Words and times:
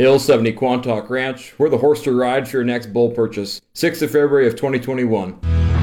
Hill 0.00 0.18
70 0.18 0.54
Quantock 0.54 1.10
Ranch, 1.10 1.52
where 1.58 1.68
the 1.68 1.76
horse 1.76 2.00
to 2.04 2.18
ride 2.18 2.48
for 2.48 2.56
your 2.56 2.64
next 2.64 2.86
bull 2.86 3.10
purchase. 3.10 3.60
6th 3.74 4.00
of 4.00 4.10
February 4.10 4.46
of 4.46 4.56
2021. 4.56 5.38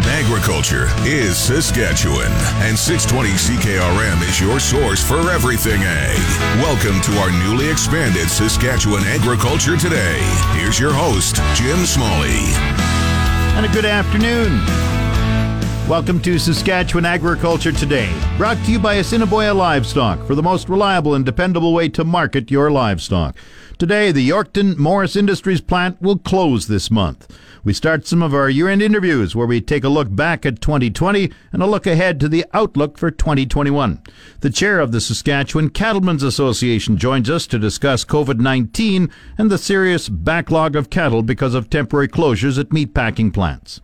Agriculture 0.09 0.87
is 1.05 1.37
Saskatchewan, 1.37 2.31
and 2.65 2.75
620 2.75 3.29
CKRM 3.37 4.27
is 4.27 4.41
your 4.41 4.59
source 4.59 5.07
for 5.07 5.29
everything 5.29 5.79
ag. 5.83 6.17
Welcome 6.63 6.99
to 7.01 7.19
our 7.19 7.29
newly 7.45 7.69
expanded 7.69 8.27
Saskatchewan 8.27 9.03
Agriculture 9.03 9.77
Today. 9.77 10.17
Here's 10.57 10.79
your 10.79 10.93
host, 10.93 11.35
Jim 11.53 11.85
Smalley. 11.85 12.41
And 13.53 13.67
a 13.67 13.69
good 13.69 13.85
afternoon. 13.85 14.57
Welcome 15.87 16.21
to 16.23 16.37
Saskatchewan 16.37 17.05
Agriculture 17.05 17.71
Today, 17.71 18.13
brought 18.35 18.57
to 18.65 18.71
you 18.73 18.77
by 18.77 18.95
Assiniboia 18.95 19.53
Livestock 19.53 20.27
for 20.27 20.35
the 20.35 20.43
most 20.43 20.67
reliable 20.67 21.15
and 21.15 21.25
dependable 21.25 21.71
way 21.73 21.87
to 21.87 22.03
market 22.03 22.51
your 22.51 22.69
livestock. 22.69 23.37
Today, 23.77 24.11
the 24.11 24.29
Yorkton 24.29 24.75
Morris 24.75 25.15
Industries 25.15 25.61
plant 25.61 26.01
will 26.01 26.17
close 26.17 26.67
this 26.67 26.91
month. 26.91 27.33
We 27.63 27.73
start 27.73 28.05
some 28.07 28.21
of 28.21 28.33
our 28.33 28.49
year 28.49 28.67
end 28.67 28.81
interviews 28.81 29.35
where 29.35 29.47
we 29.47 29.61
take 29.61 29.83
a 29.85 29.89
look 29.89 30.13
back 30.13 30.45
at 30.45 30.61
2020 30.61 31.31
and 31.53 31.61
a 31.61 31.65
look 31.65 31.87
ahead 31.87 32.19
to 32.19 32.27
the 32.27 32.45
outlook 32.53 32.97
for 32.97 33.09
2021. 33.09 34.01
The 34.41 34.49
chair 34.49 34.79
of 34.79 34.91
the 34.91 34.99
Saskatchewan 34.99 35.69
Cattlemen's 35.69 36.23
Association 36.23 36.97
joins 36.97 37.29
us 37.29 37.45
to 37.47 37.59
discuss 37.59 38.03
COVID 38.03 38.39
19 38.39 39.09
and 39.37 39.49
the 39.49 39.57
serious 39.57 40.09
backlog 40.09 40.75
of 40.75 40.89
cattle 40.89 41.23
because 41.23 41.53
of 41.53 41.69
temporary 41.69 42.09
closures 42.09 42.59
at 42.59 42.69
meatpacking 42.69 43.33
plants. 43.33 43.79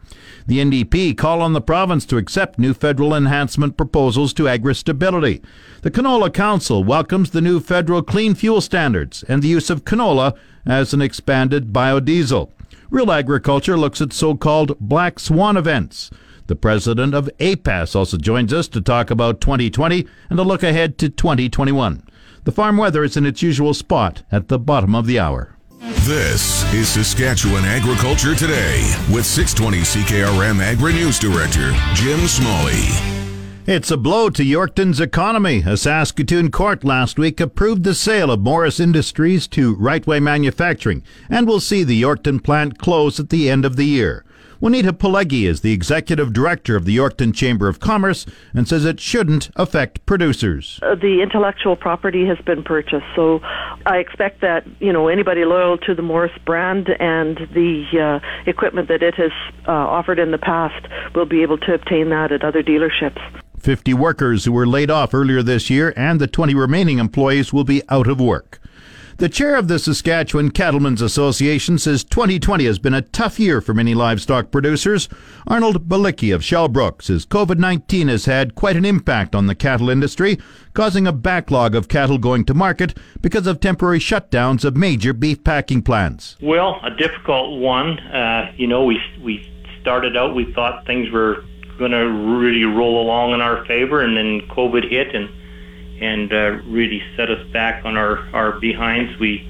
The 0.48 0.60
NDP 0.60 1.18
call 1.18 1.42
on 1.42 1.54
the 1.54 1.62
province 1.62 1.93
to 2.02 2.18
accept 2.18 2.58
new 2.58 2.74
federal 2.74 3.14
enhancement 3.14 3.78
proposals 3.78 4.34
to 4.34 4.48
agri 4.48 4.74
stability. 4.74 5.42
The 5.84 5.92
Canola 5.92 6.34
Council 6.34 6.84
welcomes 6.84 7.30
the 7.30 7.42
new 7.42 7.60
federal 7.60 8.02
clean 8.02 8.34
fuel 8.36 8.62
standards 8.62 9.24
and 9.30 9.42
the 9.42 9.48
use 9.48 9.70
of 9.70 9.86
canola 9.86 10.36
as 10.66 10.94
an 10.94 11.02
expanded 11.02 11.72
biodiesel. 11.72 12.50
Real 12.90 13.12
Agriculture 13.12 13.78
looks 13.78 14.02
at 14.02 14.12
so 14.12 14.36
called 14.36 14.78
black 14.80 15.20
swan 15.20 15.56
events. 15.56 16.10
The 16.48 16.56
president 16.56 17.14
of 17.14 17.30
APAS 17.40 17.96
also 17.96 18.18
joins 18.18 18.52
us 18.52 18.68
to 18.70 18.82
talk 18.82 19.12
about 19.12 19.40
2020 19.40 20.08
and 20.30 20.40
a 20.40 20.44
look 20.44 20.64
ahead 20.64 20.98
to 20.98 21.10
2021. 21.10 22.04
The 22.44 22.52
farm 22.52 22.78
weather 22.78 23.04
is 23.04 23.16
in 23.16 23.26
its 23.26 23.42
usual 23.42 23.74
spot 23.74 24.24
at 24.32 24.50
the 24.50 24.60
bottom 24.60 24.94
of 24.96 25.06
the 25.06 25.20
hour. 25.20 25.56
This 25.84 26.64
is 26.74 26.88
Saskatchewan 26.88 27.66
Agriculture 27.66 28.34
Today 28.34 28.90
with 29.12 29.26
620 29.26 29.80
CKRM 29.80 30.62
Agri 30.62 30.94
News 30.94 31.20
Director 31.20 31.74
Jim 31.94 32.22
Smalley. 32.22 32.88
It's 33.68 33.92
a 33.92 33.98
blow 33.98 34.30
to 34.30 34.46
Yorkton's 34.46 35.02
economy. 35.02 35.62
A 35.66 35.76
Saskatoon 35.76 36.52
court 36.52 36.86
last 36.86 37.20
week 37.20 37.42
approved 37.42 37.84
the 37.84 37.94
sale 37.94 38.32
of 38.32 38.40
Morris 38.40 38.80
Industries 38.80 39.46
to 39.50 39.76
Rightway 39.76 40.24
Manufacturing 40.24 41.04
and 41.30 41.46
will 41.46 41.60
see 41.60 41.84
the 41.84 42.02
Yorkton 42.02 42.42
plant 42.42 42.78
close 42.78 43.20
at 43.20 43.28
the 43.30 43.50
end 43.50 43.66
of 43.66 43.76
the 43.76 43.86
year. 43.86 44.24
Juanita 44.64 44.94
Polegi 44.94 45.46
is 45.46 45.60
the 45.60 45.74
executive 45.74 46.32
director 46.32 46.78
of 46.78 46.86
the 46.86 46.96
Yorkton 46.96 47.36
Chamber 47.36 47.68
of 47.68 47.82
Commerce 47.82 48.26
and 48.54 48.66
says 48.66 48.86
it 48.86 48.98
shouldn't 48.98 49.50
affect 49.58 50.06
producers. 50.06 50.80
Uh, 50.82 50.96
the 50.96 51.22
intellectual 51.22 51.76
property 51.76 52.26
has 52.26 52.38
been 52.46 52.64
purchased, 52.64 53.04
so 53.14 53.42
I 53.86 53.98
expect 53.98 54.40
that 54.40 54.64
you 54.80 54.94
know 54.94 55.10
anybody 55.10 55.44
loyal 55.44 55.78
to 55.80 55.94
the 55.94 56.02
Morris 56.02 56.32
brand 56.46 56.88
and 57.02 57.40
the 57.54 58.22
uh, 58.24 58.50
equipment 58.50 58.88
that 58.88 59.04
it 59.04 59.16
has 59.16 59.34
uh, 59.68 59.72
offered 59.72 60.18
in 60.18 60.32
the 60.32 60.38
past 60.38 60.88
will 61.14 61.26
be 61.26 61.42
able 61.42 61.58
to 61.58 61.74
obtain 61.74 62.10
that 62.12 62.32
at 62.32 62.46
other 62.46 62.64
dealerships. 62.64 63.20
50 63.60 63.94
workers 63.94 64.46
who 64.46 64.54
were 64.54 64.66
laid 64.66 64.90
off 64.90 65.14
earlier 65.14 65.44
this 65.44 65.70
year 65.70 65.94
and 65.98 66.22
the 66.22 66.28
20 66.28 66.56
remaining 66.56 67.00
employees 67.00 67.52
will 67.52 67.66
be 67.66 67.82
out 67.90 68.08
of 68.08 68.22
work. 68.22 68.62
The 69.18 69.30
chair 69.30 69.56
of 69.56 69.68
the 69.68 69.78
Saskatchewan 69.78 70.50
Cattlemen's 70.50 71.02
Association 71.02 71.78
says 71.78 72.04
2020 72.04 72.66
has 72.66 72.80
been 72.80 72.96
a 72.96 73.02
tough 73.02 73.40
year 73.40 73.62
for 73.62 73.74
many 73.74 73.94
livestock 73.94 74.50
producers. 74.50 75.08
Arnold 75.46 75.88
Balicki 75.88 76.34
of 76.34 76.42
Shellbrook 76.42 77.04
says 77.04 77.26
COVID 77.26 77.60
19 77.60 78.08
has 78.08 78.26
had 78.26 78.56
quite 78.56 78.76
an 78.76 78.86
impact 78.86 79.36
on 79.36 79.46
the 79.46 79.54
cattle 79.54 79.90
industry, 79.90 80.40
causing 80.74 81.06
a 81.06 81.14
backlog 81.14 81.76
of 81.76 81.88
cattle 81.88 82.18
going 82.18 82.44
to 82.46 82.56
market 82.56 82.98
because 83.22 83.46
of 83.46 83.60
temporary 83.60 84.00
shutdowns 84.00 84.66
of 84.66 84.76
major 84.76 85.14
beef 85.14 85.44
packing 85.44 85.84
plants. 85.84 86.36
Well, 86.42 86.80
a 86.84 86.90
difficult 86.90 87.60
one. 87.60 88.00
Uh, 88.00 88.52
you 88.58 88.66
know, 88.66 88.84
we, 88.84 89.00
we 89.22 89.48
started 89.82 90.18
out, 90.18 90.34
we 90.34 90.52
thought 90.54 90.88
things 90.88 91.12
were 91.12 91.46
going 91.78 91.92
to 91.92 92.10
really 92.10 92.66
roll 92.66 93.00
along 93.02 93.34
in 93.34 93.42
our 93.42 93.64
favor, 93.66 94.02
and 94.02 94.18
then 94.18 94.42
COVID 94.50 94.90
hit 94.90 95.14
and 95.14 95.30
and 96.04 96.32
uh, 96.34 96.62
really 96.68 97.02
set 97.16 97.30
us 97.30 97.46
back 97.52 97.86
on 97.86 97.98
our, 97.98 98.18
our 98.34 98.60
behinds. 98.60 99.18
We 99.20 99.50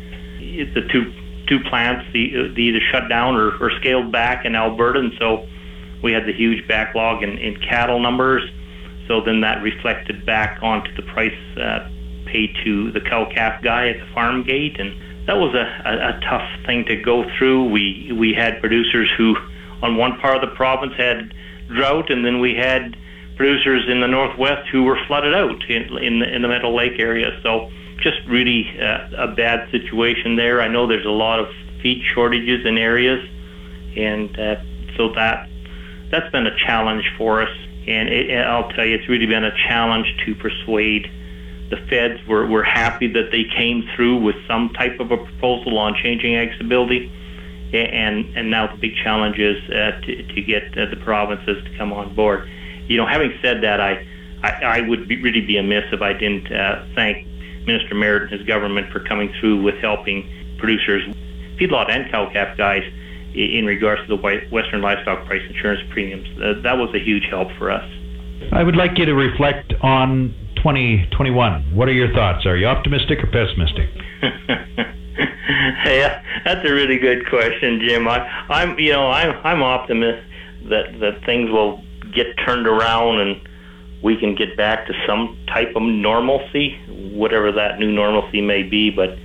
the 0.76 0.88
two 0.92 1.12
two 1.48 1.60
plants 1.70 2.06
the, 2.14 2.52
the 2.56 2.62
either 2.62 2.80
shut 2.92 3.10
down 3.10 3.36
or, 3.36 3.58
or 3.58 3.72
scaled 3.80 4.12
back 4.12 4.46
in 4.46 4.56
Alberta, 4.56 5.00
and 5.00 5.14
so 5.20 5.48
we 6.02 6.12
had 6.14 6.26
the 6.26 6.34
huge 6.34 6.68
backlog 6.68 7.24
in, 7.24 7.38
in 7.38 7.60
cattle 7.60 8.00
numbers. 8.00 8.44
So 9.08 9.22
then 9.22 9.42
that 9.42 9.62
reflected 9.62 10.26
back 10.26 10.60
onto 10.62 10.96
the 10.96 11.02
price 11.02 11.36
uh, 11.58 11.90
paid 12.26 12.56
to 12.64 12.92
the 12.92 13.02
cow 13.02 13.30
calf 13.34 13.62
guy 13.62 13.90
at 13.90 14.00
the 14.00 14.14
farm 14.14 14.44
gate, 14.44 14.80
and 14.80 15.28
that 15.28 15.36
was 15.38 15.54
a, 15.54 15.90
a, 15.90 16.18
a 16.18 16.20
tough 16.30 16.48
thing 16.66 16.86
to 16.86 16.96
go 16.96 17.26
through. 17.38 17.70
We 17.70 18.12
we 18.14 18.34
had 18.34 18.60
producers 18.60 19.10
who, 19.18 19.36
on 19.82 19.98
one 19.98 20.20
part 20.20 20.36
of 20.36 20.42
the 20.50 20.56
province, 20.56 20.94
had 20.98 21.34
drought, 21.68 22.10
and 22.10 22.26
then 22.26 22.40
we 22.40 22.56
had 22.56 22.96
producers 23.36 23.86
in 23.90 24.02
the 24.02 24.08
northwest 24.08 24.68
who 24.70 24.84
were 24.84 24.98
flooded 25.08 25.34
out 25.34 25.64
in 25.70 25.98
in 25.98 26.20
the, 26.20 26.36
in 26.36 26.42
the 26.42 26.48
Meadow 26.48 26.74
Lake 26.74 27.00
area. 27.00 27.40
So 27.42 27.72
just 28.00 28.18
really 28.28 28.66
uh, 28.80 29.10
a 29.18 29.28
bad 29.36 29.70
situation 29.72 30.36
there. 30.36 30.62
I 30.62 30.68
know 30.68 30.88
there's 30.88 31.06
a 31.06 31.10
lot 31.10 31.40
of 31.40 31.48
feed 31.82 32.04
shortages 32.14 32.66
in 32.66 32.78
areas, 32.78 33.28
and 33.96 34.38
uh, 34.40 34.56
so 34.98 35.14
that 35.14 35.50
that's 36.12 36.30
been 36.32 36.48
a 36.48 36.58
challenge 36.58 37.06
for 37.18 37.42
us. 37.42 37.56
And 37.88 38.10
it, 38.10 38.32
I'll 38.46 38.70
tell 38.70 38.86
you, 38.86 38.96
it's 38.96 39.10
really 39.10 39.26
been 39.26 39.44
a 39.44 39.56
challenge 39.68 40.08
to 40.26 40.36
persuade 40.36 41.10
the 41.70 41.78
feds. 41.90 42.20
We're, 42.28 42.48
we're 42.48 42.64
happy 42.64 43.08
that 43.08 43.32
they 43.32 43.44
came 43.44 43.90
through 43.96 44.22
with 44.22 44.36
some 44.48 44.70
type 44.70 45.00
of 45.00 45.12
a 45.12 45.18
proposal 45.18 45.78
on 45.78 45.96
changing 46.02 46.36
ag 46.36 46.54
stability. 46.56 47.12
And, 47.74 48.38
and 48.38 48.52
now 48.52 48.68
the 48.68 48.78
big 48.78 48.96
challenge 49.04 49.40
is 49.40 49.58
uh, 49.70 50.00
to, 50.02 50.24
to 50.24 50.42
get 50.44 50.78
uh, 50.78 50.86
the 50.92 50.98
provinces 51.04 51.64
to 51.64 51.78
come 51.78 51.92
on 51.92 52.14
board 52.14 52.48
you 52.88 52.98
know, 52.98 53.06
having 53.06 53.34
said 53.42 53.64
that, 53.64 53.80
I 53.80 54.06
I, 54.44 54.50
I 54.50 54.82
would 54.82 55.08
be, 55.08 55.22
really 55.22 55.42
be 55.42 55.58
amiss 55.58 55.86
if 55.92 56.02
I 56.02 56.14
didn't 56.14 56.52
uh, 56.52 56.86
thank 56.96 57.26
Minister 57.66 57.96
Marit 57.96 58.24
and 58.24 58.32
his 58.32 58.44
government 58.46 58.92
for 58.92 59.00
coming 59.00 59.34
through 59.40 59.62
with 59.64 59.76
helping 59.76 60.30
producers, 60.58 61.04
feedlot 61.58 61.90
and 61.90 62.12
cow 62.12 62.30
calf 62.32 62.58
guys, 62.58 62.84
in 63.34 63.66
regards 63.66 64.02
to 64.08 64.16
the 64.16 64.48
Western 64.52 64.82
Livestock 64.82 65.26
Price 65.26 65.42
Insurance 65.50 65.82
premiums. 65.92 66.28
Uh, 66.38 66.62
that 66.62 66.78
was 66.78 66.94
a 66.94 67.00
huge 67.00 67.24
help 67.30 67.50
for 67.58 67.72
us. 67.72 67.90
I 68.52 68.64
would 68.64 68.76
like 68.76 68.98
you 68.98 69.06
to 69.06 69.16
reflect 69.16 69.74
on 69.82 70.36
2021. 70.58 71.76
What 71.76 71.88
are 71.88 71.94
your 71.94 72.14
thoughts? 72.14 72.46
Are 72.46 72.58
you 72.58 72.68
optimistic 72.68 73.24
or 73.24 73.28
pessimistic? 73.28 73.90
yeah, 75.86 76.22
that's 76.46 76.68
a 76.68 76.72
really 76.72 76.98
good 76.98 77.28
question, 77.30 77.82
Jim. 77.88 78.08
I, 78.08 78.20
I'm, 78.50 78.78
you 78.78 78.92
know, 78.92 79.08
I'm, 79.08 79.40
I'm 79.44 79.64
optimistic 79.64 80.26
that 80.70 81.00
that 81.00 81.26
things 81.26 81.50
will 81.50 81.84
get 82.14 82.36
turned 82.46 82.68
around 82.68 83.20
and 83.20 83.48
we 84.04 84.18
can 84.18 84.36
get 84.36 84.58
back 84.58 84.86
to 84.88 84.94
some 85.08 85.38
type 85.48 85.76
of 85.76 85.82
normalcy, 85.82 86.78
whatever 87.14 87.52
that 87.54 87.80
new 87.80 87.92
normalcy 87.92 88.42
may 88.42 88.62
be. 88.62 88.90
But 88.90 89.18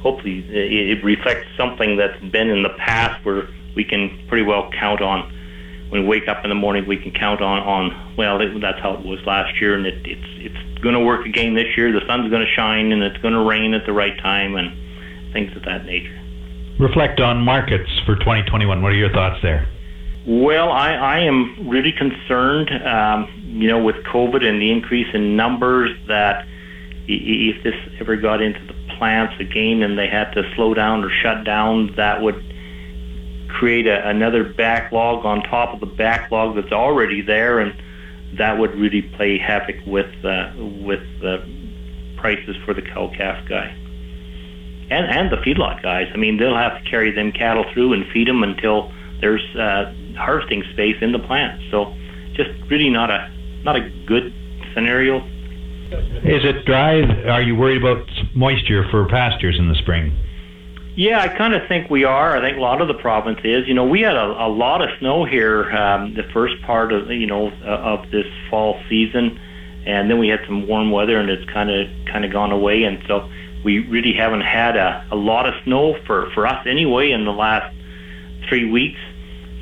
hopefully, 0.00 0.46
it 0.48 1.02
reflects 1.04 1.48
something 1.56 1.96
that's 1.96 2.18
been 2.30 2.48
in 2.48 2.62
the 2.62 2.70
past 2.70 3.24
where 3.24 3.48
we 3.74 3.84
can 3.84 4.26
pretty 4.28 4.44
well 4.44 4.70
count 4.78 5.00
on. 5.00 5.36
When 5.90 6.02
we 6.02 6.06
wake 6.06 6.28
up 6.28 6.44
in 6.44 6.50
the 6.50 6.54
morning, 6.54 6.86
we 6.86 6.96
can 6.96 7.10
count 7.10 7.40
on 7.40 7.58
on 7.62 8.16
well, 8.16 8.40
it, 8.40 8.60
that's 8.60 8.78
how 8.78 8.94
it 8.94 9.04
was 9.04 9.18
last 9.26 9.60
year, 9.60 9.74
and 9.74 9.84
it, 9.84 10.06
it's 10.06 10.54
it's 10.54 10.80
going 10.80 10.94
to 10.94 11.00
work 11.00 11.26
again 11.26 11.54
this 11.54 11.76
year. 11.76 11.90
The 11.90 12.06
sun's 12.06 12.30
going 12.30 12.46
to 12.46 12.52
shine, 12.52 12.92
and 12.92 13.02
it's 13.02 13.18
going 13.18 13.34
to 13.34 13.42
rain 13.42 13.74
at 13.74 13.84
the 13.86 13.92
right 13.92 14.16
time, 14.18 14.54
and 14.54 15.32
things 15.32 15.54
of 15.56 15.64
that 15.64 15.84
nature. 15.84 16.16
Reflect 16.78 17.20
on 17.20 17.38
markets 17.44 17.90
for 18.06 18.14
2021. 18.14 18.80
What 18.80 18.92
are 18.92 18.94
your 18.94 19.12
thoughts 19.12 19.42
there? 19.42 19.66
Well, 20.26 20.70
I, 20.70 20.94
I 20.94 21.18
am 21.20 21.68
really 21.68 21.92
concerned, 21.92 22.70
um, 22.86 23.28
you 23.46 23.68
know, 23.68 23.82
with 23.82 23.96
COVID 24.04 24.44
and 24.44 24.60
the 24.60 24.70
increase 24.70 25.08
in 25.14 25.36
numbers 25.36 25.90
that 26.08 26.46
if 27.08 27.62
this 27.64 27.74
ever 27.98 28.16
got 28.16 28.42
into 28.42 28.64
the 28.66 28.74
plants 28.96 29.34
again 29.40 29.82
and 29.82 29.98
they 29.98 30.06
had 30.06 30.30
to 30.32 30.42
slow 30.54 30.74
down 30.74 31.04
or 31.04 31.10
shut 31.10 31.44
down, 31.44 31.94
that 31.96 32.20
would 32.20 32.44
create 33.48 33.86
a, 33.86 34.06
another 34.08 34.44
backlog 34.44 35.24
on 35.24 35.42
top 35.42 35.72
of 35.74 35.80
the 35.80 35.86
backlog 35.86 36.54
that's 36.54 36.72
already 36.72 37.22
there, 37.22 37.58
and 37.58 37.74
that 38.38 38.58
would 38.58 38.74
really 38.74 39.02
play 39.02 39.38
havoc 39.38 39.76
with 39.86 40.12
uh, 40.24 40.52
with 40.56 41.02
the 41.20 41.42
prices 42.16 42.56
for 42.64 42.74
the 42.74 42.82
cow 42.82 43.10
calf 43.16 43.48
guy 43.48 43.74
and 44.90 45.06
and 45.06 45.30
the 45.32 45.36
feedlot 45.38 45.82
guys. 45.82 46.08
I 46.12 46.16
mean, 46.16 46.36
they'll 46.36 46.56
have 46.56 46.82
to 46.82 46.90
carry 46.90 47.10
them 47.10 47.32
cattle 47.32 47.64
through 47.72 47.94
and 47.94 48.06
feed 48.12 48.28
them 48.28 48.42
until 48.42 48.92
there's 49.20 49.44
uh, 49.56 49.92
harvesting 50.20 50.62
space 50.72 50.96
in 51.00 51.12
the 51.12 51.18
plant. 51.18 51.60
So 51.70 51.94
just 52.34 52.50
really 52.70 52.90
not 52.90 53.10
a 53.10 53.30
not 53.64 53.76
a 53.76 53.90
good 54.06 54.32
scenario. 54.74 55.18
Is 56.22 56.44
it 56.44 56.64
dry? 56.64 57.02
Are 57.28 57.42
you 57.42 57.56
worried 57.56 57.82
about 57.82 58.08
moisture 58.34 58.88
for 58.90 59.08
pastures 59.08 59.58
in 59.58 59.68
the 59.68 59.74
spring? 59.74 60.16
Yeah, 60.96 61.20
I 61.20 61.28
kind 61.28 61.54
of 61.54 61.66
think 61.66 61.90
we 61.90 62.04
are. 62.04 62.36
I 62.36 62.40
think 62.40 62.58
a 62.58 62.60
lot 62.60 62.80
of 62.80 62.88
the 62.88 62.94
province 62.94 63.40
is. 63.44 63.66
You 63.66 63.74
know, 63.74 63.84
we 63.84 64.00
had 64.00 64.16
a, 64.16 64.44
a 64.44 64.48
lot 64.48 64.82
of 64.82 64.90
snow 64.98 65.24
here 65.24 65.70
um, 65.72 66.14
the 66.14 66.24
first 66.32 66.60
part 66.62 66.92
of 66.92 67.10
you 67.10 67.26
know 67.26 67.48
uh, 67.64 67.96
of 67.98 68.10
this 68.10 68.26
fall 68.50 68.80
season, 68.88 69.40
and 69.86 70.10
then 70.10 70.18
we 70.18 70.28
had 70.28 70.40
some 70.46 70.66
warm 70.66 70.90
weather, 70.90 71.18
and 71.18 71.30
it's 71.30 71.48
kind 71.50 71.70
of 71.70 71.88
kind 72.06 72.24
of 72.24 72.32
gone 72.32 72.52
away, 72.52 72.84
and 72.84 73.02
so 73.08 73.28
we 73.64 73.78
really 73.78 74.12
haven't 74.12 74.42
had 74.42 74.76
a, 74.76 75.06
a 75.10 75.16
lot 75.16 75.48
of 75.48 75.54
snow 75.64 75.96
for 76.06 76.30
for 76.34 76.46
us 76.46 76.66
anyway 76.66 77.10
in 77.10 77.24
the 77.24 77.32
last 77.32 77.74
three 78.48 78.70
weeks. 78.70 79.00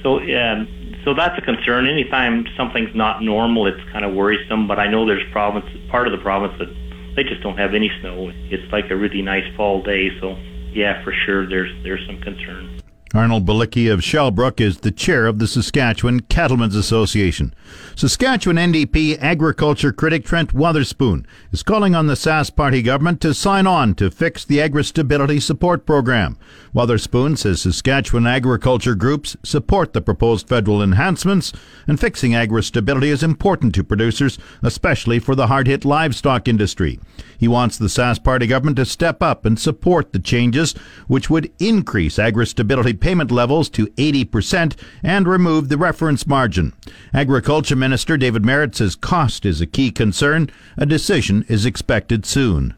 So 0.03 0.19
um, 0.21 0.69
so 1.05 1.15
that's 1.15 1.39
a 1.39 1.43
concern. 1.43 1.87
Anytime 1.87 2.47
something's 2.57 2.95
not 2.95 3.23
normal, 3.23 3.67
it's 3.67 3.83
kind 3.93 4.05
of 4.05 4.15
worrisome. 4.15 4.67
But 4.69 4.79
I 4.79 4.89
know 4.89 5.07
there's 5.07 5.25
province 5.33 5.67
part 5.91 6.07
of 6.07 6.13
the 6.13 6.23
province 6.23 6.55
that 6.59 6.69
they 7.17 7.25
just 7.25 7.43
don't 7.43 7.59
have 7.59 7.75
any 7.75 7.91
snow. 8.01 8.31
It's 8.51 8.71
like 8.73 8.91
a 8.91 8.97
really 8.97 9.23
nice 9.23 9.45
fall 9.57 9.83
day. 9.83 10.11
So 10.21 10.37
yeah, 10.73 11.03
for 11.05 11.13
sure, 11.13 11.49
there's 11.49 11.71
there's 11.83 12.05
some 12.07 12.21
concern. 12.21 12.81
Arnold 13.15 13.47
Balicki 13.47 13.91
of 13.91 14.01
Shellbrook 14.01 14.61
is 14.61 14.81
the 14.81 14.91
chair 14.91 15.27
of 15.27 15.39
the 15.39 15.47
Saskatchewan 15.47 16.21
Cattlemen's 16.21 16.75
Association. 16.75 17.55
Saskatchewan 17.97 18.57
NDP 18.57 19.17
agriculture 19.19 19.93
critic 19.93 20.27
Trent 20.27 20.53
Wotherspoon 20.53 21.25
is 21.51 21.63
calling 21.63 21.95
on 21.95 22.07
the 22.07 22.15
Sask 22.15 22.55
Party 22.55 22.83
government 22.83 23.23
to 23.23 23.33
sign 23.33 23.67
on 23.67 23.95
to 23.95 24.11
fix 24.11 24.45
the 24.45 24.61
Agri 24.61 24.85
Stability 24.85 25.41
Support 25.41 25.87
Program. 25.87 26.37
Wotherspoon 26.75 27.39
says 27.39 27.63
Saskatchewan 27.63 28.27
agriculture 28.27 28.95
groups 28.95 29.39
support 29.43 29.95
the 29.95 30.03
proposed 30.03 30.47
federal 30.47 30.83
enhancements, 30.83 31.51
and 31.87 31.99
fixing 31.99 32.35
agri 32.35 32.63
stability 32.63 33.09
is 33.09 33.23
important 33.23 33.75
to 33.75 33.83
producers, 33.83 34.39
especially 34.63 35.19
for 35.19 35.35
the 35.35 35.47
hard 35.47 35.67
hit 35.67 35.87
livestock 35.87 36.47
industry. 36.47 37.01
He 37.39 37.49
wants 37.49 37.79
the 37.79 37.87
Sask 37.87 38.23
Party 38.23 38.47
government 38.47 38.77
to 38.77 38.85
step 38.85 39.23
up 39.23 39.47
and 39.47 39.59
support 39.59 40.13
the 40.13 40.19
changes, 40.19 40.73
which 41.07 41.31
would 41.31 41.51
increase 41.59 42.19
agri 42.19 42.47
stability 42.47 42.98
payment 43.01 43.31
levels 43.31 43.69
to 43.71 43.87
80% 43.87 44.77
and 45.03 45.27
remove 45.27 45.69
the 45.69 45.79
reference 45.79 46.27
margin. 46.27 46.73
Agriculture 47.15 47.77
Minister 47.77 48.17
David 48.17 48.45
Marit 48.45 48.75
says 48.75 48.95
cost 48.95 49.47
is 49.47 49.61
a 49.61 49.67
key 49.67 49.91
concern. 49.91 50.51
A 50.77 50.87
decision 50.87 51.45
is 51.49 51.65
expected 51.65 52.27
soon. 52.27 52.75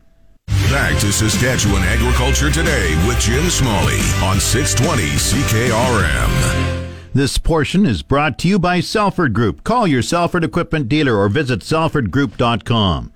Back 0.71 0.99
to 1.01 1.13
Saskatchewan 1.13 1.83
Agriculture 1.83 2.51
Today 2.51 2.95
with 3.07 3.19
Jim 3.21 3.49
Smalley 3.51 4.01
on 4.23 4.39
620 4.41 5.03
CKRM. 5.03 6.91
This 7.13 7.39
portion 7.39 7.87
is 7.87 8.03
brought 8.03 8.39
to 8.39 8.49
you 8.49 8.61
by 8.61 8.79
Salford 8.79 9.33
Group. 9.33 9.65
Call 9.65 9.89
your 9.89 10.03
Salford 10.03 10.45
equipment 10.45 10.89
dealer 10.89 11.17
or 11.17 11.29
visit 11.29 11.61
salfordgroup.com. 11.61 13.13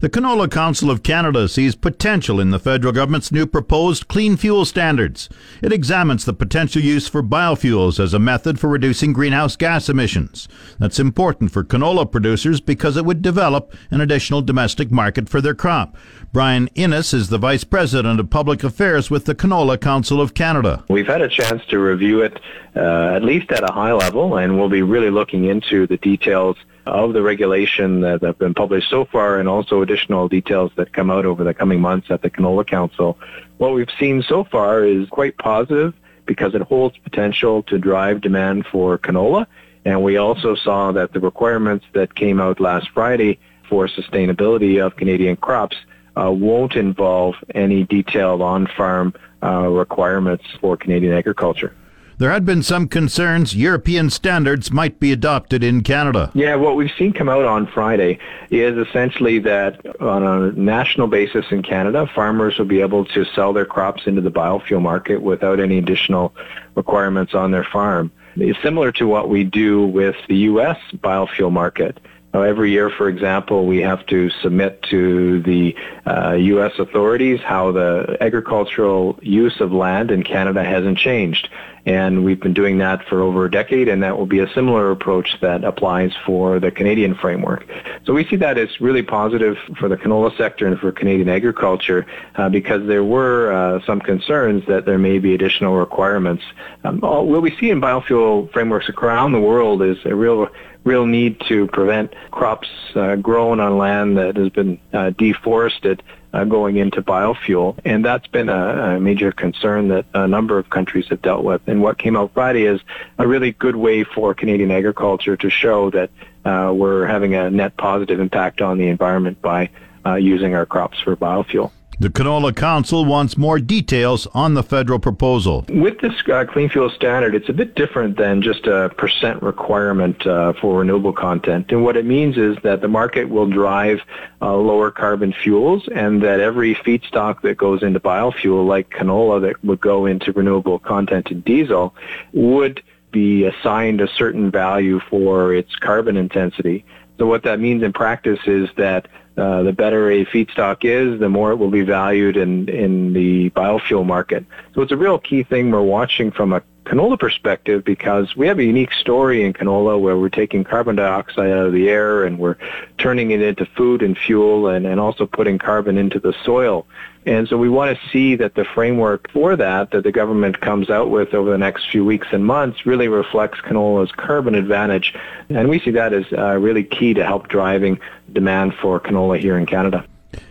The 0.00 0.08
Canola 0.08 0.50
Council 0.50 0.90
of 0.90 1.02
Canada 1.02 1.46
sees 1.46 1.74
potential 1.74 2.40
in 2.40 2.48
the 2.48 2.58
federal 2.58 2.90
government's 2.90 3.30
new 3.30 3.46
proposed 3.46 4.08
clean 4.08 4.38
fuel 4.38 4.64
standards. 4.64 5.28
It 5.60 5.74
examines 5.74 6.24
the 6.24 6.32
potential 6.32 6.80
use 6.80 7.06
for 7.06 7.22
biofuels 7.22 8.00
as 8.00 8.14
a 8.14 8.18
method 8.18 8.58
for 8.58 8.70
reducing 8.70 9.12
greenhouse 9.12 9.56
gas 9.56 9.90
emissions. 9.90 10.48
That's 10.78 10.98
important 10.98 11.52
for 11.52 11.62
canola 11.62 12.10
producers 12.10 12.62
because 12.62 12.96
it 12.96 13.04
would 13.04 13.20
develop 13.20 13.74
an 13.90 14.00
additional 14.00 14.40
domestic 14.40 14.90
market 14.90 15.28
for 15.28 15.42
their 15.42 15.54
crop. 15.54 15.94
Brian 16.32 16.70
Innes 16.74 17.12
is 17.12 17.28
the 17.28 17.36
Vice 17.36 17.64
President 17.64 18.20
of 18.20 18.30
Public 18.30 18.64
Affairs 18.64 19.10
with 19.10 19.26
the 19.26 19.34
Canola 19.34 19.78
Council 19.78 20.22
of 20.22 20.32
Canada. 20.32 20.82
We've 20.88 21.06
had 21.06 21.20
a 21.20 21.28
chance 21.28 21.62
to 21.66 21.78
review 21.78 22.22
it 22.22 22.40
uh, 22.74 23.16
at 23.16 23.22
least 23.22 23.52
at 23.52 23.68
a 23.68 23.72
high 23.74 23.92
level, 23.92 24.38
and 24.38 24.58
we'll 24.58 24.70
be 24.70 24.80
really 24.80 25.10
looking 25.10 25.44
into 25.44 25.86
the 25.86 25.98
details 25.98 26.56
of 26.86 27.12
the 27.12 27.22
regulation 27.22 28.00
that 28.00 28.22
have 28.22 28.38
been 28.38 28.54
published 28.54 28.90
so 28.90 29.04
far 29.04 29.38
and 29.38 29.48
also 29.48 29.82
additional 29.82 30.28
details 30.28 30.72
that 30.76 30.92
come 30.92 31.10
out 31.10 31.26
over 31.26 31.44
the 31.44 31.54
coming 31.54 31.80
months 31.80 32.10
at 32.10 32.22
the 32.22 32.30
Canola 32.30 32.66
Council. 32.66 33.18
What 33.58 33.74
we've 33.74 33.90
seen 33.98 34.22
so 34.22 34.44
far 34.44 34.84
is 34.84 35.08
quite 35.08 35.36
positive 35.38 35.94
because 36.26 36.54
it 36.54 36.62
holds 36.62 36.96
potential 36.98 37.62
to 37.64 37.78
drive 37.78 38.20
demand 38.20 38.66
for 38.66 38.98
canola. 38.98 39.46
And 39.84 40.02
we 40.02 40.16
also 40.16 40.54
saw 40.54 40.92
that 40.92 41.12
the 41.12 41.20
requirements 41.20 41.86
that 41.92 42.14
came 42.14 42.40
out 42.40 42.60
last 42.60 42.88
Friday 42.90 43.38
for 43.68 43.88
sustainability 43.88 44.84
of 44.84 44.96
Canadian 44.96 45.36
crops 45.36 45.76
uh, 46.16 46.30
won't 46.30 46.76
involve 46.76 47.36
any 47.54 47.84
detailed 47.84 48.42
on-farm 48.42 49.14
uh, 49.42 49.68
requirements 49.68 50.44
for 50.60 50.76
Canadian 50.76 51.14
agriculture. 51.14 51.74
There 52.20 52.30
had 52.30 52.44
been 52.44 52.62
some 52.62 52.86
concerns 52.86 53.56
European 53.56 54.10
standards 54.10 54.70
might 54.70 55.00
be 55.00 55.10
adopted 55.10 55.64
in 55.64 55.80
Canada. 55.80 56.30
Yeah, 56.34 56.56
what 56.56 56.76
we've 56.76 56.92
seen 56.98 57.14
come 57.14 57.30
out 57.30 57.46
on 57.46 57.66
Friday 57.66 58.18
is 58.50 58.76
essentially 58.76 59.38
that 59.38 59.80
on 60.02 60.22
a 60.22 60.52
national 60.52 61.06
basis 61.06 61.46
in 61.50 61.62
Canada, 61.62 62.06
farmers 62.14 62.58
will 62.58 62.66
be 62.66 62.82
able 62.82 63.06
to 63.06 63.24
sell 63.24 63.54
their 63.54 63.64
crops 63.64 64.02
into 64.04 64.20
the 64.20 64.30
biofuel 64.30 64.82
market 64.82 65.22
without 65.22 65.60
any 65.60 65.78
additional 65.78 66.34
requirements 66.74 67.32
on 67.32 67.52
their 67.52 67.64
farm. 67.64 68.12
It's 68.36 68.60
similar 68.62 68.92
to 68.92 69.06
what 69.06 69.30
we 69.30 69.42
do 69.42 69.86
with 69.86 70.16
the 70.28 70.36
U.S. 70.36 70.76
biofuel 70.98 71.50
market. 71.50 72.00
Now, 72.32 72.42
every 72.42 72.70
year, 72.70 72.90
for 72.90 73.08
example, 73.08 73.66
we 73.66 73.78
have 73.78 74.06
to 74.06 74.30
submit 74.30 74.82
to 74.84 75.40
the 75.42 75.74
uh, 76.06 76.34
U.S. 76.34 76.72
authorities 76.78 77.40
how 77.40 77.72
the 77.72 78.18
agricultural 78.20 79.18
use 79.20 79.60
of 79.60 79.72
land 79.72 80.12
in 80.12 80.22
Canada 80.22 80.62
hasn't 80.62 80.96
changed. 80.96 81.48
And 81.86 82.24
we've 82.24 82.40
been 82.40 82.52
doing 82.52 82.78
that 82.78 83.06
for 83.08 83.22
over 83.22 83.46
a 83.46 83.50
decade, 83.50 83.88
and 83.88 84.02
that 84.02 84.18
will 84.18 84.26
be 84.26 84.40
a 84.40 84.52
similar 84.52 84.90
approach 84.90 85.36
that 85.40 85.64
applies 85.64 86.12
for 86.26 86.60
the 86.60 86.70
Canadian 86.70 87.14
framework. 87.14 87.66
So 88.04 88.12
we 88.12 88.24
see 88.26 88.36
that 88.36 88.58
as 88.58 88.80
really 88.80 89.02
positive 89.02 89.56
for 89.78 89.88
the 89.88 89.96
canola 89.96 90.36
sector 90.36 90.66
and 90.66 90.78
for 90.78 90.92
Canadian 90.92 91.28
agriculture 91.28 92.06
uh, 92.36 92.48
because 92.48 92.86
there 92.86 93.04
were 93.04 93.52
uh, 93.52 93.80
some 93.86 94.00
concerns 94.00 94.64
that 94.66 94.84
there 94.84 94.98
may 94.98 95.18
be 95.18 95.34
additional 95.34 95.76
requirements. 95.76 96.42
Um, 96.84 97.00
all, 97.02 97.26
what 97.26 97.42
we 97.42 97.56
see 97.56 97.70
in 97.70 97.80
biofuel 97.80 98.52
frameworks 98.52 98.88
around 98.90 99.32
the 99.32 99.40
world 99.40 99.82
is 99.82 99.96
a 100.04 100.14
real 100.14 100.48
real 100.84 101.04
need 101.04 101.38
to 101.40 101.66
prevent 101.68 102.14
crops 102.30 102.68
uh, 102.94 103.14
grown 103.16 103.60
on 103.60 103.76
land 103.76 104.16
that 104.16 104.36
has 104.36 104.48
been 104.48 104.80
uh, 104.94 105.10
deforested 105.10 106.02
uh, 106.32 106.44
going 106.44 106.76
into 106.76 107.02
biofuel. 107.02 107.78
And 107.84 108.04
that's 108.04 108.26
been 108.26 108.48
a, 108.48 108.96
a, 108.96 109.00
major 109.00 109.32
concern 109.32 109.88
that 109.88 110.06
a 110.14 110.28
number 110.28 110.58
of 110.58 110.70
countries 110.70 111.06
have 111.08 111.22
dealt 111.22 111.44
with. 111.44 111.62
And 111.66 111.82
what 111.82 111.98
came 111.98 112.16
out 112.16 112.32
Friday 112.34 112.64
is 112.64 112.80
a 113.18 113.26
really 113.26 113.52
good 113.52 113.76
way 113.76 114.04
for 114.04 114.34
Canadian 114.34 114.70
agriculture 114.70 115.36
to 115.36 115.50
show 115.50 115.90
that 115.90 116.10
uh, 116.44 116.72
we're 116.74 117.06
having 117.06 117.34
a 117.34 117.50
net 117.50 117.76
positive 117.76 118.20
impact 118.20 118.60
on 118.60 118.78
the 118.78 118.88
environment 118.88 119.42
by 119.42 119.70
uh, 120.06 120.14
using 120.14 120.54
our 120.54 120.66
crops 120.66 120.98
for 121.00 121.16
biofuel. 121.16 121.70
The 122.00 122.08
Canola 122.08 122.56
Council 122.56 123.04
wants 123.04 123.36
more 123.36 123.58
details 123.58 124.26
on 124.32 124.54
the 124.54 124.62
federal 124.62 124.98
proposal. 124.98 125.66
With 125.68 125.98
this 125.98 126.14
uh, 126.32 126.46
clean 126.46 126.70
fuel 126.70 126.88
standard, 126.88 127.34
it's 127.34 127.50
a 127.50 127.52
bit 127.52 127.74
different 127.74 128.16
than 128.16 128.40
just 128.40 128.66
a 128.66 128.90
percent 128.96 129.42
requirement 129.42 130.26
uh, 130.26 130.54
for 130.54 130.78
renewable 130.78 131.12
content. 131.12 131.66
And 131.68 131.84
what 131.84 131.98
it 131.98 132.06
means 132.06 132.38
is 132.38 132.56
that 132.62 132.80
the 132.80 132.88
market 132.88 133.28
will 133.28 133.46
drive 133.46 134.00
uh, 134.40 134.56
lower 134.56 134.90
carbon 134.90 135.34
fuels 135.34 135.90
and 135.94 136.22
that 136.22 136.40
every 136.40 136.74
feedstock 136.74 137.42
that 137.42 137.58
goes 137.58 137.82
into 137.82 138.00
biofuel, 138.00 138.66
like 138.66 138.88
canola 138.88 139.42
that 139.42 139.62
would 139.62 139.82
go 139.82 140.06
into 140.06 140.32
renewable 140.32 140.78
content 140.78 141.30
in 141.30 141.42
diesel, 141.42 141.94
would 142.32 142.82
be 143.12 143.44
assigned 143.44 144.00
a 144.00 144.08
certain 144.08 144.50
value 144.50 145.00
for 145.10 145.52
its 145.52 145.76
carbon 145.76 146.16
intensity. 146.16 146.82
So 147.20 147.26
what 147.26 147.42
that 147.42 147.60
means 147.60 147.82
in 147.82 147.92
practice 147.92 148.38
is 148.46 148.70
that 148.78 149.06
uh, 149.36 149.62
the 149.62 149.74
better 149.74 150.10
a 150.10 150.24
feedstock 150.24 150.78
is, 150.84 151.20
the 151.20 151.28
more 151.28 151.52
it 151.52 151.56
will 151.56 151.70
be 151.70 151.82
valued 151.82 152.38
in, 152.38 152.66
in 152.70 153.12
the 153.12 153.50
biofuel 153.50 154.06
market. 154.06 154.46
So 154.74 154.80
it's 154.80 154.90
a 154.90 154.96
real 154.96 155.18
key 155.18 155.42
thing 155.42 155.70
we're 155.70 155.82
watching 155.82 156.30
from 156.30 156.54
a 156.54 156.62
canola 156.90 157.16
perspective 157.16 157.84
because 157.84 158.34
we 158.34 158.48
have 158.48 158.58
a 158.58 158.64
unique 158.64 158.92
story 158.92 159.44
in 159.44 159.52
canola 159.52 160.00
where 160.00 160.18
we're 160.18 160.28
taking 160.28 160.64
carbon 160.64 160.96
dioxide 160.96 161.50
out 161.50 161.66
of 161.66 161.72
the 161.72 161.88
air 161.88 162.24
and 162.24 162.36
we're 162.36 162.56
turning 162.98 163.30
it 163.30 163.40
into 163.40 163.64
food 163.64 164.02
and 164.02 164.18
fuel 164.18 164.66
and, 164.66 164.84
and 164.84 164.98
also 164.98 165.24
putting 165.24 165.56
carbon 165.56 165.96
into 165.96 166.18
the 166.18 166.34
soil. 166.44 166.84
And 167.26 167.46
so 167.46 167.56
we 167.56 167.68
want 167.68 167.96
to 167.96 168.08
see 168.08 168.34
that 168.36 168.56
the 168.56 168.64
framework 168.64 169.30
for 169.30 169.54
that 169.54 169.92
that 169.92 170.02
the 170.02 170.10
government 170.10 170.60
comes 170.60 170.90
out 170.90 171.10
with 171.10 171.32
over 171.32 171.50
the 171.50 171.58
next 171.58 171.88
few 171.90 172.04
weeks 172.04 172.26
and 172.32 172.44
months 172.44 172.84
really 172.84 173.06
reflects 173.06 173.60
canola's 173.60 174.10
carbon 174.10 174.56
advantage. 174.56 175.14
And 175.48 175.68
we 175.68 175.78
see 175.78 175.92
that 175.92 176.12
as 176.12 176.24
uh, 176.32 176.56
really 176.56 176.82
key 176.82 177.14
to 177.14 177.24
help 177.24 177.46
driving 177.46 178.00
demand 178.32 178.74
for 178.74 178.98
canola 178.98 179.38
here 179.38 179.56
in 179.56 179.66
Canada. 179.66 180.04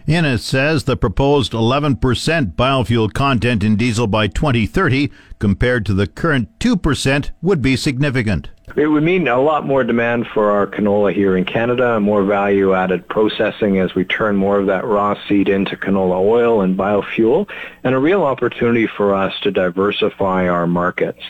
Innes 0.08 0.43
says 0.43 0.86
the 0.86 0.98
proposed 0.98 1.51
11% 1.53 2.00
biofuel 2.55 3.13
content 3.13 3.63
in 3.63 3.75
diesel 3.75 4.08
by 4.08 4.27
2030 4.27 5.12
compared 5.39 5.86
to 5.86 5.93
the 5.93 6.08
current 6.08 6.60
2% 6.60 7.31
would 7.41 7.62
be 7.62 7.75
significant. 7.75 8.50
It 8.75 8.88
would 8.88 9.03
mean 9.03 9.27
a 9.27 9.41
lot 9.41 9.65
more 9.65 9.84
demand 9.84 10.27
for 10.27 10.51
our 10.51 10.67
canola 10.67 11.12
here 11.12 11.36
in 11.36 11.43
Canada, 11.46 12.00
more 12.00 12.24
value 12.24 12.75
added 12.75 13.08
processing 13.08 13.79
as 13.79 13.96
we 13.96 14.05
turn 14.05 14.36
more 14.36 14.60
of 14.60 14.67
that 14.67 14.86
raw 14.86 15.15
seed 15.27 15.50
into 15.50 15.75
canola 15.75 16.19
oil 16.19 16.62
and 16.62 16.77
biofuel, 16.77 17.50
and 17.84 17.96
a 17.96 18.00
real 18.00 18.24
opportunity 18.24 18.86
for 18.86 19.15
us 19.15 19.34
to 19.41 19.51
diversify 19.51 20.48
our 20.48 20.67
markets. 20.67 21.22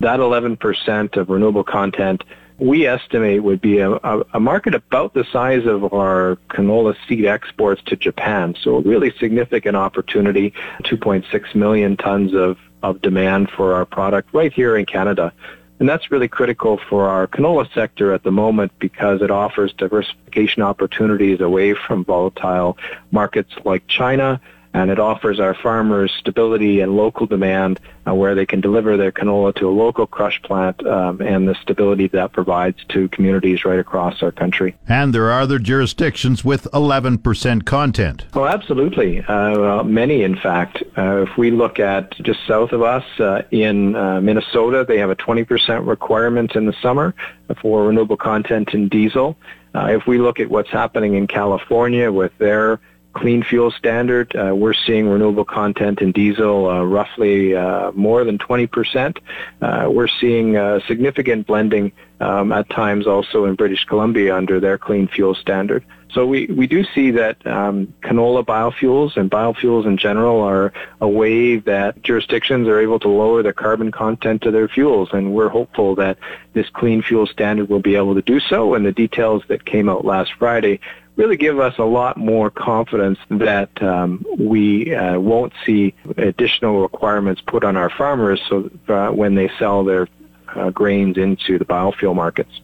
That 0.00 0.20
11% 0.20 1.16
of 1.16 1.28
renewable 1.28 1.64
content 1.64 2.24
we 2.58 2.86
estimate 2.86 3.42
would 3.42 3.60
be 3.60 3.78
a, 3.78 3.92
a, 3.92 4.24
a 4.34 4.40
market 4.40 4.74
about 4.74 5.12
the 5.14 5.24
size 5.24 5.66
of 5.66 5.92
our 5.92 6.38
canola 6.48 6.96
seed 7.06 7.26
exports 7.26 7.82
to 7.86 7.96
Japan. 7.96 8.54
So 8.62 8.76
a 8.76 8.80
really 8.80 9.12
significant 9.18 9.76
opportunity, 9.76 10.54
2.6 10.84 11.54
million 11.54 11.96
tons 11.96 12.34
of, 12.34 12.56
of 12.90 13.02
demand 13.02 13.50
for 13.50 13.74
our 13.74 13.84
product 13.84 14.32
right 14.32 14.52
here 14.52 14.76
in 14.76 14.86
Canada. 14.86 15.32
And 15.78 15.88
that's 15.88 16.10
really 16.10 16.28
critical 16.28 16.78
for 16.88 17.08
our 17.08 17.26
canola 17.26 17.72
sector 17.74 18.12
at 18.12 18.22
the 18.22 18.30
moment 18.30 18.72
because 18.78 19.20
it 19.20 19.30
offers 19.30 19.74
diversification 19.74 20.62
opportunities 20.62 21.40
away 21.40 21.74
from 21.74 22.04
volatile 22.04 22.78
markets 23.10 23.52
like 23.64 23.86
China 23.86 24.40
and 24.76 24.90
it 24.90 24.98
offers 24.98 25.40
our 25.40 25.54
farmers 25.54 26.12
stability 26.18 26.80
and 26.80 26.94
local 26.94 27.24
demand 27.24 27.80
uh, 28.06 28.14
where 28.14 28.34
they 28.34 28.44
can 28.44 28.60
deliver 28.60 28.98
their 28.98 29.10
canola 29.10 29.54
to 29.54 29.66
a 29.66 29.70
local 29.70 30.06
crush 30.06 30.40
plant 30.42 30.86
um, 30.86 31.18
and 31.22 31.48
the 31.48 31.54
stability 31.62 32.08
that 32.08 32.32
provides 32.32 32.76
to 32.90 33.08
communities 33.08 33.64
right 33.64 33.78
across 33.78 34.22
our 34.22 34.30
country. 34.30 34.76
And 34.86 35.14
there 35.14 35.30
are 35.30 35.40
other 35.40 35.58
jurisdictions 35.58 36.44
with 36.44 36.64
11% 36.74 37.64
content. 37.64 38.26
Oh, 38.34 38.44
absolutely. 38.44 39.20
Uh, 39.20 39.58
well, 39.58 39.84
many, 39.84 40.22
in 40.22 40.36
fact. 40.36 40.82
Uh, 40.94 41.22
if 41.22 41.38
we 41.38 41.50
look 41.50 41.80
at 41.80 42.10
just 42.22 42.40
south 42.46 42.72
of 42.72 42.82
us 42.82 43.04
uh, 43.18 43.42
in 43.50 43.96
uh, 43.96 44.20
Minnesota, 44.20 44.84
they 44.86 44.98
have 44.98 45.08
a 45.08 45.16
20% 45.16 45.86
requirement 45.86 46.54
in 46.54 46.66
the 46.66 46.74
summer 46.82 47.14
for 47.62 47.86
renewable 47.86 48.18
content 48.18 48.74
in 48.74 48.90
diesel. 48.90 49.38
Uh, 49.74 49.86
if 49.86 50.06
we 50.06 50.18
look 50.18 50.38
at 50.38 50.50
what's 50.50 50.70
happening 50.70 51.14
in 51.14 51.26
California 51.26 52.12
with 52.12 52.36
their 52.36 52.78
clean 53.16 53.42
fuel 53.42 53.70
standard. 53.70 54.36
Uh, 54.36 54.54
we're 54.54 54.74
seeing 54.74 55.08
renewable 55.08 55.44
content 55.44 56.02
in 56.02 56.12
diesel 56.12 56.68
uh, 56.68 56.82
roughly 56.82 57.56
uh, 57.56 57.90
more 57.92 58.24
than 58.24 58.36
20%. 58.36 59.16
Uh, 59.62 59.88
we're 59.90 60.06
seeing 60.06 60.56
uh, 60.56 60.80
significant 60.86 61.46
blending 61.46 61.92
um, 62.20 62.52
at 62.52 62.68
times 62.68 63.06
also 63.06 63.46
in 63.46 63.54
British 63.54 63.84
Columbia 63.86 64.36
under 64.36 64.60
their 64.60 64.76
clean 64.76 65.08
fuel 65.08 65.34
standard. 65.34 65.82
So 66.12 66.26
we, 66.26 66.46
we 66.46 66.66
do 66.66 66.84
see 66.94 67.10
that 67.12 67.44
um, 67.46 67.92
canola 68.02 68.44
biofuels 68.44 69.16
and 69.16 69.30
biofuels 69.30 69.86
in 69.86 69.96
general 69.96 70.42
are 70.42 70.74
a 71.00 71.08
way 71.08 71.56
that 71.56 72.02
jurisdictions 72.02 72.68
are 72.68 72.78
able 72.78 72.98
to 73.00 73.08
lower 73.08 73.42
the 73.42 73.52
carbon 73.54 73.90
content 73.92 74.44
of 74.44 74.52
their 74.52 74.68
fuels, 74.68 75.08
and 75.12 75.32
we're 75.32 75.48
hopeful 75.48 75.94
that 75.96 76.18
this 76.52 76.68
clean 76.70 77.02
fuel 77.02 77.26
standard 77.26 77.68
will 77.68 77.80
be 77.80 77.96
able 77.96 78.14
to 78.14 78.22
do 78.22 78.40
so. 78.40 78.74
And 78.74 78.84
the 78.84 78.92
details 78.92 79.42
that 79.48 79.64
came 79.64 79.88
out 79.88 80.04
last 80.04 80.32
Friday 80.34 80.80
really 81.16 81.36
give 81.36 81.58
us 81.58 81.74
a 81.78 81.84
lot 81.84 82.16
more 82.16 82.50
confidence 82.50 83.18
that 83.30 83.82
um, 83.82 84.24
we 84.38 84.94
uh, 84.94 85.18
won't 85.18 85.52
see 85.64 85.94
additional 86.16 86.82
requirements 86.82 87.40
put 87.46 87.64
on 87.64 87.76
our 87.76 87.90
farmers 87.90 88.40
so 88.48 88.70
uh, 88.88 89.08
when 89.08 89.34
they 89.34 89.50
sell 89.58 89.84
their 89.84 90.08
uh, 90.54 90.70
grains 90.70 91.16
into 91.16 91.58
the 91.58 91.64
biofuel 91.64 92.14
markets. 92.14 92.60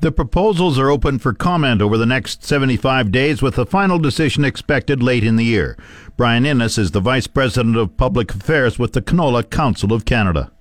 The 0.00 0.12
proposals 0.12 0.78
are 0.78 0.90
open 0.90 1.18
for 1.18 1.32
comment 1.32 1.80
over 1.80 1.96
the 1.96 2.06
next 2.06 2.44
75 2.44 3.10
days, 3.10 3.40
with 3.40 3.58
a 3.58 3.64
final 3.64 3.98
decision 3.98 4.44
expected 4.44 5.02
late 5.02 5.24
in 5.24 5.36
the 5.36 5.44
year. 5.44 5.76
Brian 6.16 6.44
Innes 6.44 6.76
is 6.76 6.90
the 6.90 7.00
Vice 7.00 7.26
President 7.26 7.76
of 7.76 7.96
Public 7.96 8.34
Affairs 8.34 8.78
with 8.78 8.92
the 8.92 9.00
Canola 9.00 9.48
Council 9.48 9.94
of 9.94 10.04
Canada. 10.04 10.52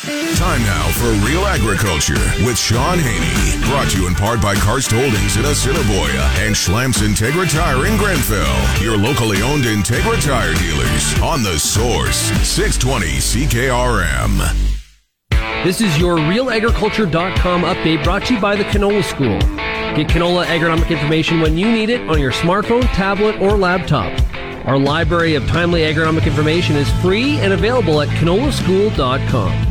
Time 0.00 0.62
now 0.62 0.88
for 0.92 1.10
Real 1.28 1.44
Agriculture 1.44 2.14
with 2.46 2.56
Shaun 2.56 2.98
Haney. 2.98 3.62
Brought 3.68 3.90
to 3.90 4.00
you 4.00 4.08
in 4.08 4.14
part 4.14 4.40
by 4.40 4.54
Karst 4.54 4.90
Holdings 4.90 5.36
in 5.36 5.44
Assiniboia 5.44 6.22
and 6.38 6.54
Schlamps 6.54 7.06
Integra 7.06 7.46
Tire 7.46 7.84
in 7.84 7.98
Grenfell. 7.98 8.82
Your 8.82 8.96
locally 8.96 9.42
owned 9.42 9.64
Integra 9.64 10.18
Tire 10.24 10.54
dealers 10.54 11.20
on 11.20 11.42
the 11.42 11.58
source 11.58 12.16
620 12.48 13.18
CKRM. 13.18 14.38
This 15.64 15.82
is 15.82 15.98
your 15.98 16.16
realagriculture.com 16.16 17.62
update 17.64 18.02
brought 18.02 18.24
to 18.24 18.34
you 18.36 18.40
by 18.40 18.56
the 18.56 18.64
Canola 18.64 19.04
School. 19.04 19.38
Get 19.94 20.08
canola 20.08 20.46
agronomic 20.46 20.88
information 20.88 21.40
when 21.40 21.58
you 21.58 21.70
need 21.70 21.90
it 21.90 22.08
on 22.08 22.18
your 22.18 22.32
smartphone, 22.32 22.84
tablet, 22.94 23.38
or 23.38 23.50
laptop. 23.50 24.18
Our 24.66 24.78
library 24.78 25.34
of 25.34 25.46
timely 25.46 25.82
agronomic 25.82 26.26
information 26.26 26.76
is 26.76 26.90
free 27.02 27.36
and 27.40 27.52
available 27.52 28.00
at 28.00 28.08
canolaschool.com. 28.08 29.69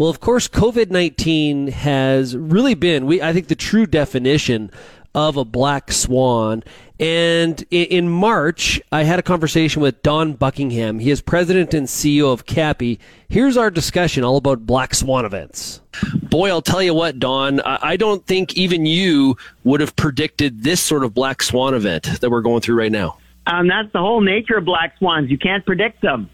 Well, 0.00 0.08
of 0.08 0.18
course, 0.18 0.48
COVID 0.48 0.90
19 0.90 1.66
has 1.66 2.34
really 2.34 2.72
been, 2.72 3.04
we, 3.04 3.20
I 3.20 3.34
think, 3.34 3.48
the 3.48 3.54
true 3.54 3.84
definition 3.84 4.70
of 5.14 5.36
a 5.36 5.44
black 5.44 5.92
swan. 5.92 6.64
And 6.98 7.62
in 7.70 8.08
March, 8.08 8.80
I 8.90 9.02
had 9.02 9.18
a 9.18 9.22
conversation 9.22 9.82
with 9.82 10.02
Don 10.02 10.32
Buckingham. 10.32 11.00
He 11.00 11.10
is 11.10 11.20
president 11.20 11.74
and 11.74 11.86
CEO 11.86 12.32
of 12.32 12.46
CAPI. 12.46 12.98
Here's 13.28 13.58
our 13.58 13.70
discussion 13.70 14.24
all 14.24 14.38
about 14.38 14.64
black 14.64 14.94
swan 14.94 15.26
events. 15.26 15.82
Boy, 16.14 16.48
I'll 16.48 16.62
tell 16.62 16.82
you 16.82 16.94
what, 16.94 17.18
Don, 17.18 17.60
I 17.60 17.98
don't 17.98 18.24
think 18.24 18.56
even 18.56 18.86
you 18.86 19.36
would 19.64 19.80
have 19.80 19.96
predicted 19.96 20.62
this 20.62 20.80
sort 20.80 21.04
of 21.04 21.12
black 21.12 21.42
swan 21.42 21.74
event 21.74 22.04
that 22.22 22.30
we're 22.30 22.40
going 22.40 22.62
through 22.62 22.78
right 22.78 22.90
now. 22.90 23.18
Um, 23.46 23.68
that's 23.68 23.90
the 23.92 23.98
whole 23.98 24.20
nature 24.20 24.58
of 24.58 24.64
black 24.64 24.96
swans. 24.98 25.30
You 25.30 25.38
can't 25.38 25.64
predict 25.64 26.02
them. 26.02 26.28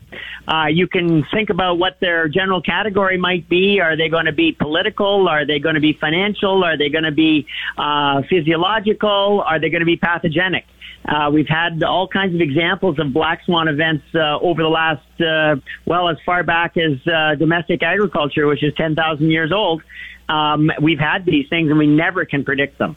Uh, 0.48 0.66
you 0.66 0.86
can 0.86 1.24
think 1.32 1.50
about 1.50 1.78
what 1.78 1.98
their 2.00 2.28
general 2.28 2.60
category 2.60 3.16
might 3.16 3.48
be. 3.48 3.80
Are 3.80 3.96
they 3.96 4.08
going 4.08 4.26
to 4.26 4.32
be 4.32 4.52
political? 4.52 5.28
Are 5.28 5.46
they 5.46 5.58
going 5.58 5.76
to 5.76 5.80
be 5.80 5.92
financial? 5.92 6.64
Are 6.64 6.76
they 6.76 6.88
going 6.88 7.04
to 7.04 7.12
be 7.12 7.46
uh, 7.78 8.22
physiological? 8.28 9.42
Are 9.46 9.60
they 9.60 9.70
going 9.70 9.80
to 9.80 9.86
be 9.86 9.96
pathogenic? 9.96 10.64
Uh, 11.08 11.30
we've 11.32 11.48
had 11.48 11.82
all 11.84 12.08
kinds 12.08 12.34
of 12.34 12.40
examples 12.40 12.98
of 12.98 13.12
black 13.12 13.44
swan 13.44 13.68
events 13.68 14.04
uh, 14.14 14.38
over 14.40 14.62
the 14.62 14.68
last, 14.68 15.20
uh, 15.20 15.54
well, 15.84 16.08
as 16.08 16.16
far 16.26 16.42
back 16.42 16.76
as 16.76 16.98
uh, 17.06 17.36
domestic 17.36 17.82
agriculture, 17.82 18.46
which 18.46 18.64
is 18.64 18.74
10,000 18.76 19.30
years 19.30 19.52
old. 19.52 19.82
Um, 20.28 20.70
we've 20.82 20.98
had 20.98 21.24
these 21.24 21.48
things 21.48 21.70
and 21.70 21.78
we 21.78 21.86
never 21.86 22.24
can 22.24 22.44
predict 22.44 22.78
them. 22.78 22.96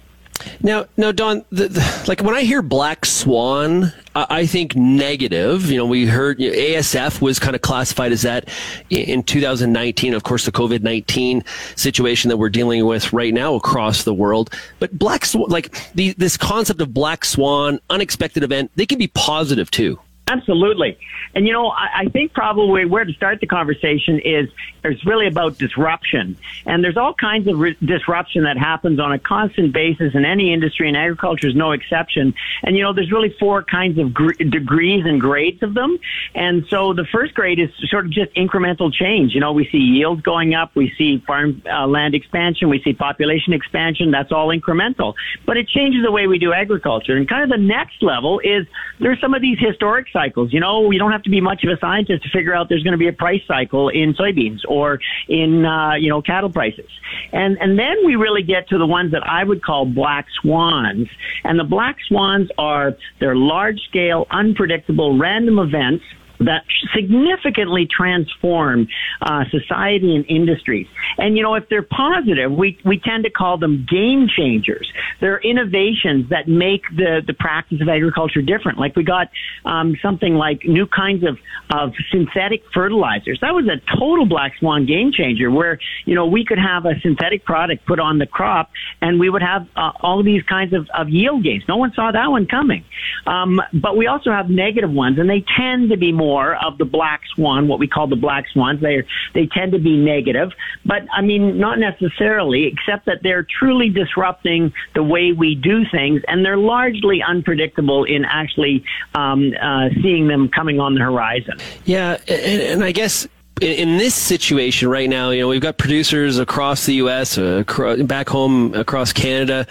Now, 0.62 0.86
now, 0.98 1.12
Don, 1.12 1.43
the, 1.51 1.67
the, 1.67 2.05
like 2.08 2.22
when 2.22 2.36
I 2.36 2.41
hear 2.41 2.62
black 2.62 3.05
swan, 3.05 3.93
I, 4.15 4.25
I 4.29 4.46
think 4.46 4.75
negative. 4.75 5.69
You 5.69 5.77
know, 5.77 5.86
we 5.86 6.05
heard 6.05 6.39
you 6.39 6.51
know, 6.51 6.58
ASF 6.58 7.22
was 7.22 7.39
kind 7.39 7.55
of 7.55 7.62
classified 7.62 8.12
as 8.12 8.22
that 8.24 8.50
in 8.89 9.24
2019. 9.24 10.13
Of 10.13 10.24
course, 10.24 10.46
the 10.46 10.51
COVID 10.51 10.81
19 10.81 11.43
situation 11.75 12.29
that 12.29 12.38
we're 12.38 12.50
dealing 12.50 12.86
with 12.86 13.12
right 13.13 13.34
now 13.34 13.55
across 13.55 14.03
the 14.03 14.13
world. 14.13 14.53
But 14.79 14.98
black 14.98 15.25
swan, 15.25 15.50
like 15.50 15.93
the, 15.93 16.13
this 16.13 16.38
concept 16.38 16.81
of 16.81 16.93
black 16.93 17.25
swan, 17.25 17.79
unexpected 17.89 18.43
event, 18.43 18.72
they 18.75 18.86
can 18.86 18.98
be 18.98 19.08
positive 19.08 19.69
too. 19.72 20.00
Absolutely. 20.29 20.95
And 21.33 21.48
you 21.48 21.53
know, 21.53 21.69
I, 21.69 22.01
I 22.01 22.05
think 22.05 22.33
probably 22.33 22.86
where 22.86 23.03
to 23.03 23.13
start 23.13 23.39
the 23.39 23.48
conversation 23.48 24.19
is 24.19 24.48
it's 24.83 25.05
really 25.05 25.25
about 25.25 25.57
disruption. 25.57 26.38
And 26.67 26.83
there's 26.83 26.98
all 26.98 27.15
kinds 27.15 27.48
of 27.48 27.57
re- 27.57 27.77
disruption 27.83 28.43
that 28.43 28.55
happens 28.55 29.00
on 29.00 29.12
a 29.12 29.17
constant 29.17 29.74
basis 29.74 30.13
in 30.13 30.25
any 30.25 30.53
industry, 30.53 30.88
and 30.88 30.95
agriculture 30.95 31.48
is 31.48 31.55
no 31.55 31.71
exception. 31.71 32.36
And 32.62 32.77
you 32.77 32.83
know, 32.83 32.93
there's 32.93 33.12
really 33.12 33.36
four 33.39 33.63
kinds 33.63 33.98
of 33.98 34.13
gr- 34.13 34.33
degrees 34.33 35.03
and 35.05 35.19
grades 35.19 35.63
of 35.63 35.74
them. 35.74 35.98
And 36.36 36.65
so 36.69 36.93
the 36.93 37.05
first 37.05 37.33
grade 37.33 37.59
is 37.59 37.69
sort 37.89 38.05
of 38.05 38.12
just 38.12 38.31
incremental 38.36 38.93
change. 38.93 39.33
You 39.33 39.39
know, 39.39 39.51
we 39.51 39.67
see 39.71 39.79
yields 39.79 40.21
going 40.21 40.53
up, 40.53 40.75
we 40.75 40.93
see 40.95 41.24
farm 41.25 41.63
uh, 41.65 41.88
land 41.88 42.13
expansion, 42.13 42.69
we 42.69 42.81
see 42.83 42.93
population 42.93 43.53
expansion. 43.53 44.12
That's 44.12 44.31
all 44.31 44.50
incremental. 44.50 45.15
But 45.48 45.57
it 45.57 45.67
changes 45.67 46.03
the 46.03 46.12
way 46.12 46.27
we 46.27 46.38
do 46.38 46.53
agriculture. 46.53 47.15
And 47.17 47.27
kind 47.27 47.43
of 47.43 47.50
the 47.50 47.65
next 47.65 48.03
level 48.03 48.39
is 48.39 48.67
there's 49.00 49.19
some 49.19 49.33
of 49.33 49.41
these 49.41 49.57
historic 49.59 50.07
cycles. 50.19 50.51
You 50.51 50.59
know, 50.59 50.91
you 50.91 50.99
don't 50.99 51.11
have 51.11 51.23
to 51.23 51.29
be 51.29 51.41
much 51.41 51.63
of 51.63 51.69
a 51.69 51.79
scientist 51.79 52.23
to 52.23 52.29
figure 52.29 52.53
out 52.53 52.69
there's 52.69 52.83
going 52.83 52.93
to 52.93 52.97
be 52.97 53.07
a 53.07 53.13
price 53.13 53.41
cycle 53.47 53.89
in 53.89 54.13
soybeans 54.13 54.59
or 54.67 54.99
in 55.27 55.65
uh, 55.65 55.93
you 55.95 56.09
know 56.09 56.21
cattle 56.21 56.51
prices. 56.51 56.89
And 57.31 57.57
and 57.59 57.77
then 57.77 57.95
we 58.05 58.15
really 58.15 58.43
get 58.43 58.67
to 58.69 58.77
the 58.77 58.85
ones 58.85 59.11
that 59.11 59.25
I 59.25 59.43
would 59.43 59.63
call 59.63 59.85
black 59.85 60.25
swans. 60.41 61.07
And 61.43 61.59
the 61.59 61.63
black 61.63 61.97
swans 62.07 62.49
are 62.57 62.97
they're 63.19 63.35
large 63.35 63.79
scale, 63.89 64.27
unpredictable, 64.31 65.17
random 65.17 65.59
events 65.59 66.03
that 66.39 66.63
significantly 66.96 67.86
transform 67.86 68.88
uh, 69.22 69.43
society 69.51 70.15
and 70.15 70.25
industries. 70.27 70.88
And 71.17 71.38
you 71.38 71.43
know, 71.43 71.55
if 71.55 71.67
they're 71.69 71.81
positive, 71.81 72.51
we 72.51 72.77
we 72.86 73.00
tend 73.00 73.25
to 73.25 73.29
call 73.29 73.58
them 73.58 73.86
game 73.89 74.27
changers. 74.27 74.91
They're 75.19 75.39
innovations 75.39 76.29
that 76.29 76.48
make 76.48 76.84
the 76.96 77.22
the 77.25 77.34
practice 77.34 77.81
of 77.81 77.89
agriculture 77.89 78.41
different. 78.41 78.79
Like 78.79 78.96
we 78.96 79.03
got 79.03 79.29
um, 79.65 79.96
something 80.01 80.36
like 80.36 80.63
new 80.65 80.88
kinds 80.88 81.24
of 81.24 81.38
of 81.72 81.93
synthetic 82.12 82.63
fertilizers. 82.74 83.39
That 83.41 83.53
was 83.53 83.67
a 83.67 83.81
total 83.98 84.25
black 84.25 84.53
swan 84.60 84.86
game 84.86 85.12
changer, 85.12 85.51
where 85.51 85.79
you 86.05 86.15
know 86.15 86.25
we 86.25 86.46
could 86.46 86.60
have 86.60 86.86
a 86.86 87.00
synthetic 87.01 87.43
product 87.43 87.86
put 87.86 88.00
on 88.00 88.17
the 88.17 88.25
crop, 88.25 88.72
and 89.01 89.19
we 89.19 89.29
would 89.29 89.41
have 89.41 89.67
uh, 89.75 89.91
all 90.01 90.19
of 90.19 90.25
these 90.25 90.43
kinds 90.43 90.74
of, 90.74 90.88
of 90.98 91.10
yield 91.10 91.43
gains. 91.43 91.63
No 91.67 91.77
one 91.77 91.91
saw 91.93 92.12
that 92.12 92.31
one 92.31 92.46
coming. 92.48 92.86
Um, 93.27 93.62
but 93.74 93.98
we 93.98 94.08
also 94.08 94.31
have 94.31 94.50
negative 94.50 94.91
ones, 94.91 95.19
and 95.19 95.29
they 95.29 95.43
tend 95.58 95.89
to 95.89 95.98
be 95.98 96.12
more 96.12 96.28
more 96.29 96.55
of 96.63 96.77
the 96.77 96.86
black 96.86 97.21
swan, 97.33 97.67
what 97.67 97.79
we 97.79 97.88
call 97.88 98.07
the 98.07 98.21
black 98.27 98.45
swans. 98.53 98.81
They 98.81 99.03
they 99.33 99.48
tend 99.48 99.71
to 99.71 99.79
be 99.79 99.95
negative, 99.98 100.50
but 100.86 101.01
I 101.12 101.21
mean 101.21 101.57
not 101.57 101.79
necessarily, 101.79 102.62
except 102.67 103.05
that 103.07 103.24
they're 103.24 103.48
truly 103.59 103.89
disrupting 103.89 104.71
the 104.93 105.03
way 105.03 105.31
we 105.31 105.55
do 105.55 105.86
things, 105.89 106.21
and 106.27 106.45
they're 106.45 106.63
largely 106.75 107.24
unpredictable 107.33 108.03
in 108.03 108.25
actually 108.25 108.83
um, 109.15 109.53
uh, 109.59 109.89
seeing 110.01 110.27
them 110.27 110.50
coming 110.50 110.79
on 110.79 110.93
the 110.93 111.01
horizon. 111.01 111.57
Yeah, 111.86 112.17
and, 112.27 112.62
and 112.62 112.83
I 112.83 112.91
guess 112.91 113.27
in, 113.62 113.98
this 113.98 114.15
situation 114.15 114.88
right 114.89 115.09
now, 115.09 115.31
you 115.31 115.41
know, 115.41 115.48
we've 115.48 115.62
got 115.62 115.77
producers 115.77 116.38
across 116.38 116.86
the 116.86 116.95
U.S., 116.95 117.38
uh, 117.38 117.63
back 118.05 118.29
home 118.29 118.74
across 118.74 119.13
Canada, 119.13 119.65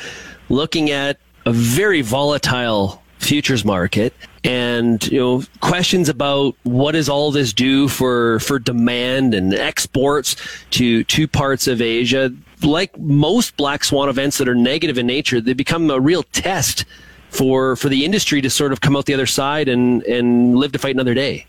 looking 0.49 0.91
at 0.91 1.19
a 1.47 1.53
very 1.53 2.03
volatile 2.03 3.03
futures 3.19 3.65
market 3.65 4.15
and 4.45 5.07
you 5.09 5.19
know 5.19 5.43
questions 5.61 6.09
about 6.09 6.55
what 6.63 6.93
does 6.93 7.09
all 7.09 7.31
this 7.31 7.53
do 7.53 7.89
for 7.89 8.39
for 8.41 8.59
demand 8.59 9.35
and 9.35 9.55
exports 9.55 10.37
to 10.71 11.05
two 11.05 11.27
parts 11.27 11.67
of 11.67 11.81
Asia. 11.81 12.33
Like 12.63 12.97
most 12.99 13.57
black 13.57 13.85
swan 13.85 14.09
events 14.09 14.39
that 14.39 14.49
are 14.49 14.55
negative 14.55 14.99
in 14.99 15.07
nature 15.07 15.41
they 15.41 15.53
become 15.53 15.91
a 15.91 16.01
real 16.01 16.23
test 16.25 16.85
for 17.31 17.77
for 17.77 17.89
the 17.89 18.05
industry 18.05 18.41
to 18.41 18.51
sort 18.51 18.73
of 18.73 18.81
come 18.81 18.97
out 18.97 19.07
the 19.07 19.15
other 19.15 19.27
side 19.27 19.69
and 19.69 20.03
and 20.05 20.57
live 20.57 20.73
to 20.73 20.79
fight 20.79 20.95
another 20.95 21.15
day 21.15 21.47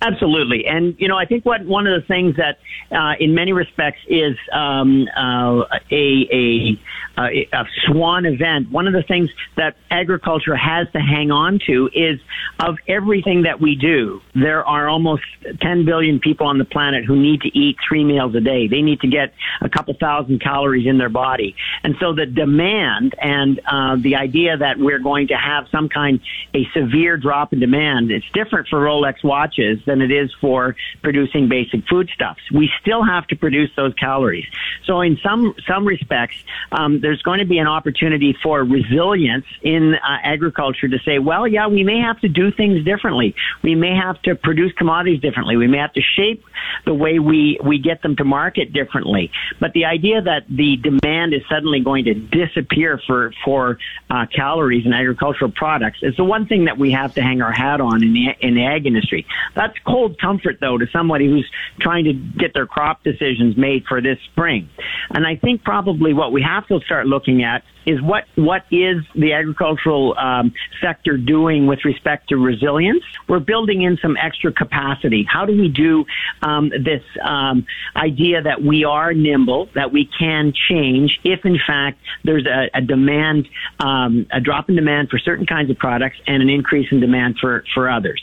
Absolutely, 0.00 0.66
and 0.66 0.96
you 0.98 1.06
know, 1.06 1.16
I 1.16 1.24
think 1.26 1.44
what 1.46 1.64
one 1.64 1.86
of 1.86 2.00
the 2.00 2.06
things 2.06 2.36
that, 2.36 2.58
uh, 2.90 3.14
in 3.20 3.34
many 3.34 3.52
respects, 3.52 4.00
is 4.08 4.36
um, 4.52 5.06
uh, 5.16 5.62
a, 5.90 6.28
a 6.32 6.80
uh, 7.16 7.28
a 7.52 7.64
swan 7.86 8.24
event, 8.24 8.70
one 8.70 8.86
of 8.86 8.94
the 8.94 9.02
things 9.02 9.28
that 9.56 9.76
agriculture 9.90 10.56
has 10.56 10.90
to 10.92 10.98
hang 10.98 11.30
on 11.30 11.60
to 11.66 11.90
is 11.94 12.18
of 12.58 12.78
everything 12.88 13.42
that 13.42 13.60
we 13.60 13.76
do. 13.76 14.20
There 14.34 14.64
are 14.66 14.88
almost 14.88 15.22
10 15.60 15.84
billion 15.84 16.20
people 16.20 16.46
on 16.46 16.56
the 16.56 16.64
planet 16.64 17.04
who 17.04 17.14
need 17.14 17.42
to 17.42 17.56
eat 17.56 17.76
three 17.86 18.02
meals 18.02 18.34
a 18.34 18.40
day. 18.40 18.66
They 18.66 18.80
need 18.80 19.00
to 19.02 19.08
get 19.08 19.34
a 19.60 19.68
couple 19.68 19.94
thousand 19.94 20.40
calories 20.40 20.86
in 20.86 20.96
their 20.96 21.10
body. 21.10 21.54
And 21.84 21.96
so 22.00 22.14
the 22.14 22.24
demand 22.24 23.14
and 23.20 23.60
uh, 23.66 23.96
the 23.96 24.16
idea 24.16 24.56
that 24.56 24.78
we're 24.78 24.98
going 24.98 25.28
to 25.28 25.36
have 25.36 25.66
some 25.70 25.90
kind, 25.90 26.18
a 26.54 26.66
severe 26.74 27.18
drop 27.18 27.52
in 27.52 27.60
demand, 27.60 28.10
it's 28.10 28.28
different 28.32 28.68
for 28.68 28.80
Rolex 28.80 29.22
watches 29.22 29.51
than 29.86 30.00
it 30.00 30.10
is 30.10 30.30
for 30.40 30.76
producing 31.02 31.48
basic 31.48 31.86
foodstuffs. 31.88 32.40
We 32.52 32.70
still 32.80 33.04
have 33.04 33.26
to 33.28 33.36
produce 33.36 33.70
those 33.76 33.94
calories. 33.94 34.46
So 34.84 35.00
in 35.00 35.18
some, 35.22 35.54
some 35.66 35.86
respects, 35.86 36.36
um, 36.70 37.00
there's 37.00 37.22
going 37.22 37.40
to 37.40 37.44
be 37.44 37.58
an 37.58 37.66
opportunity 37.66 38.36
for 38.42 38.64
resilience 38.64 39.46
in 39.62 39.94
uh, 39.94 39.98
agriculture 40.22 40.88
to 40.88 40.98
say, 41.04 41.18
well, 41.18 41.46
yeah, 41.46 41.66
we 41.68 41.84
may 41.84 42.00
have 42.00 42.20
to 42.20 42.28
do 42.28 42.50
things 42.50 42.84
differently. 42.84 43.34
We 43.62 43.74
may 43.74 43.94
have 43.94 44.20
to 44.22 44.34
produce 44.34 44.72
commodities 44.72 45.20
differently. 45.20 45.56
We 45.56 45.66
may 45.68 45.78
have 45.78 45.92
to 45.94 46.02
shape 46.16 46.44
the 46.84 46.94
way 46.94 47.18
we, 47.18 47.58
we 47.64 47.78
get 47.78 48.02
them 48.02 48.16
to 48.16 48.24
market 48.24 48.72
differently. 48.72 49.30
But 49.60 49.72
the 49.72 49.84
idea 49.84 50.22
that 50.22 50.44
the 50.48 50.76
demand 50.76 51.34
is 51.34 51.42
suddenly 51.48 51.80
going 51.80 52.04
to 52.04 52.14
disappear 52.14 53.00
for, 53.06 53.32
for 53.44 53.78
uh, 54.10 54.26
calories 54.34 54.84
and 54.84 54.94
agricultural 54.94 55.52
products 55.52 55.98
is 56.02 56.16
the 56.16 56.24
one 56.24 56.46
thing 56.46 56.64
that 56.66 56.78
we 56.78 56.92
have 56.92 57.14
to 57.14 57.22
hang 57.22 57.42
our 57.42 57.52
hat 57.52 57.80
on 57.80 58.02
in 58.02 58.12
the, 58.12 58.34
in 58.40 58.54
the 58.54 58.64
ag 58.64 58.86
industry. 58.86 59.26
That's 59.54 59.74
cold 59.86 60.18
comfort, 60.20 60.58
though, 60.60 60.78
to 60.78 60.86
somebody 60.92 61.26
who's 61.26 61.48
trying 61.80 62.04
to 62.04 62.12
get 62.12 62.54
their 62.54 62.66
crop 62.66 63.02
decisions 63.02 63.56
made 63.56 63.84
for 63.88 64.00
this 64.00 64.18
spring. 64.32 64.68
And 65.10 65.26
I 65.26 65.36
think 65.36 65.64
probably 65.64 66.12
what 66.12 66.32
we 66.32 66.42
have 66.42 66.66
to 66.68 66.80
start 66.80 67.06
looking 67.06 67.42
at 67.42 67.62
is 67.86 68.00
what 68.00 68.24
what 68.36 68.62
is 68.70 69.02
the 69.14 69.32
agricultural 69.32 70.16
um, 70.18 70.52
sector 70.80 71.16
doing 71.16 71.66
with 71.66 71.84
respect 71.84 72.28
to 72.28 72.36
resilience? 72.36 73.02
We're 73.28 73.40
building 73.40 73.82
in 73.82 73.98
some 74.00 74.16
extra 74.16 74.52
capacity. 74.52 75.26
How 75.28 75.44
do 75.44 75.52
we 75.52 75.68
do 75.68 76.04
um, 76.42 76.70
this 76.70 77.02
um, 77.24 77.66
idea 77.96 78.42
that 78.42 78.62
we 78.62 78.84
are 78.84 79.12
nimble, 79.12 79.68
that 79.74 79.92
we 79.92 80.08
can 80.18 80.52
change 80.68 81.18
if 81.24 81.44
in 81.44 81.58
fact 81.66 81.98
there's 82.24 82.46
a, 82.46 82.70
a 82.74 82.80
demand, 82.80 83.48
um, 83.80 84.26
a 84.30 84.40
drop 84.40 84.68
in 84.68 84.76
demand 84.76 85.08
for 85.10 85.18
certain 85.18 85.46
kinds 85.46 85.70
of 85.70 85.78
products 85.78 86.16
and 86.26 86.42
an 86.42 86.48
increase 86.48 86.88
in 86.92 87.00
demand 87.00 87.38
for 87.40 87.64
for 87.74 87.90
others. 87.90 88.22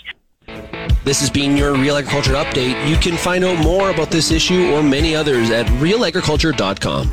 This 1.10 1.22
has 1.22 1.32
been 1.32 1.58
your 1.58 1.74
Real 1.74 1.98
Agriculture 1.98 2.34
Update. 2.34 2.88
You 2.88 2.96
can 2.96 3.18
find 3.18 3.44
out 3.44 3.58
more 3.64 3.90
about 3.90 4.12
this 4.12 4.30
issue 4.30 4.72
or 4.74 4.84
many 4.84 5.16
others 5.16 5.50
at 5.50 5.66
realagriculture.com. 5.82 7.10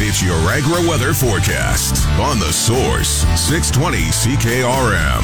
It's 0.00 0.20
your 0.24 0.34
agri 0.50 0.88
weather 0.88 1.14
forecast 1.14 2.04
on 2.18 2.40
the 2.40 2.52
source 2.52 3.22
620 3.38 3.98
CKRM. 3.98 5.22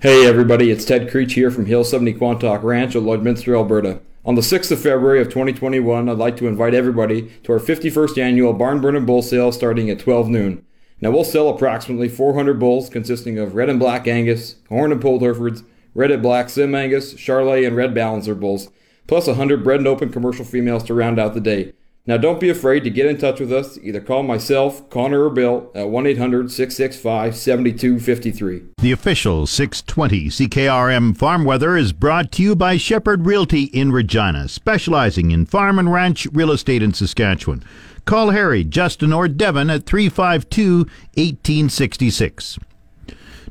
Hey 0.00 0.26
everybody, 0.26 0.70
it's 0.70 0.86
Ted 0.86 1.10
Creech 1.10 1.34
here 1.34 1.50
from 1.50 1.66
Hill 1.66 1.84
70 1.84 2.14
Quantock 2.14 2.62
Ranch 2.62 2.96
at 2.96 3.02
Lloydminster, 3.02 3.54
Alberta. 3.54 4.00
On 4.24 4.34
the 4.34 4.40
6th 4.40 4.70
of 4.70 4.80
February 4.80 5.20
of 5.20 5.26
2021, 5.26 6.08
I'd 6.08 6.16
like 6.16 6.38
to 6.38 6.46
invite 6.46 6.72
everybody 6.72 7.30
to 7.42 7.52
our 7.52 7.60
51st 7.60 8.16
annual 8.16 8.54
Barn 8.54 8.80
Burning 8.80 9.04
Bull 9.04 9.20
Sale 9.20 9.52
starting 9.52 9.90
at 9.90 9.98
12 9.98 10.30
noon. 10.30 10.64
Now 11.02 11.10
we'll 11.10 11.24
sell 11.24 11.50
approximately 11.50 12.08
400 12.08 12.58
bulls 12.58 12.88
consisting 12.88 13.38
of 13.38 13.54
red 13.54 13.68
and 13.68 13.78
black 13.78 14.08
Angus, 14.08 14.56
horn 14.70 14.92
and 14.92 15.02
polled 15.02 15.20
Herefords, 15.20 15.62
red 15.96 16.10
and 16.10 16.22
black 16.22 16.50
Sim 16.50 16.74
Angus, 16.74 17.14
Charolais, 17.14 17.66
and 17.66 17.74
red 17.74 17.94
Balancer 17.94 18.34
bulls, 18.34 18.68
plus 19.06 19.26
100 19.26 19.64
bred 19.64 19.80
and 19.80 19.88
open 19.88 20.10
commercial 20.10 20.44
females 20.44 20.84
to 20.84 20.94
round 20.94 21.18
out 21.18 21.34
the 21.34 21.40
day. 21.40 21.72
Now, 22.08 22.16
don't 22.16 22.38
be 22.38 22.50
afraid 22.50 22.84
to 22.84 22.90
get 22.90 23.06
in 23.06 23.18
touch 23.18 23.40
with 23.40 23.52
us. 23.52 23.78
Either 23.78 24.00
call 24.00 24.22
myself, 24.22 24.88
Connor, 24.90 25.24
or 25.24 25.30
Bill 25.30 25.72
at 25.74 25.88
1 25.88 26.06
800 26.06 26.52
665 26.52 27.34
7253. 27.34 28.62
The 28.78 28.92
official 28.92 29.44
620 29.46 30.26
CKRM 30.26 31.16
Farm 31.16 31.44
Weather 31.44 31.76
is 31.76 31.92
brought 31.92 32.30
to 32.32 32.42
you 32.42 32.54
by 32.54 32.76
Shepherd 32.76 33.26
Realty 33.26 33.64
in 33.64 33.90
Regina, 33.90 34.48
specializing 34.48 35.32
in 35.32 35.46
farm 35.46 35.80
and 35.80 35.92
ranch 35.92 36.28
real 36.32 36.52
estate 36.52 36.82
in 36.82 36.94
Saskatchewan. 36.94 37.64
Call 38.04 38.30
Harry, 38.30 38.62
Justin, 38.62 39.12
or 39.12 39.26
Devin 39.26 39.68
at 39.68 39.84
352 39.84 40.86
1866. 41.16 42.58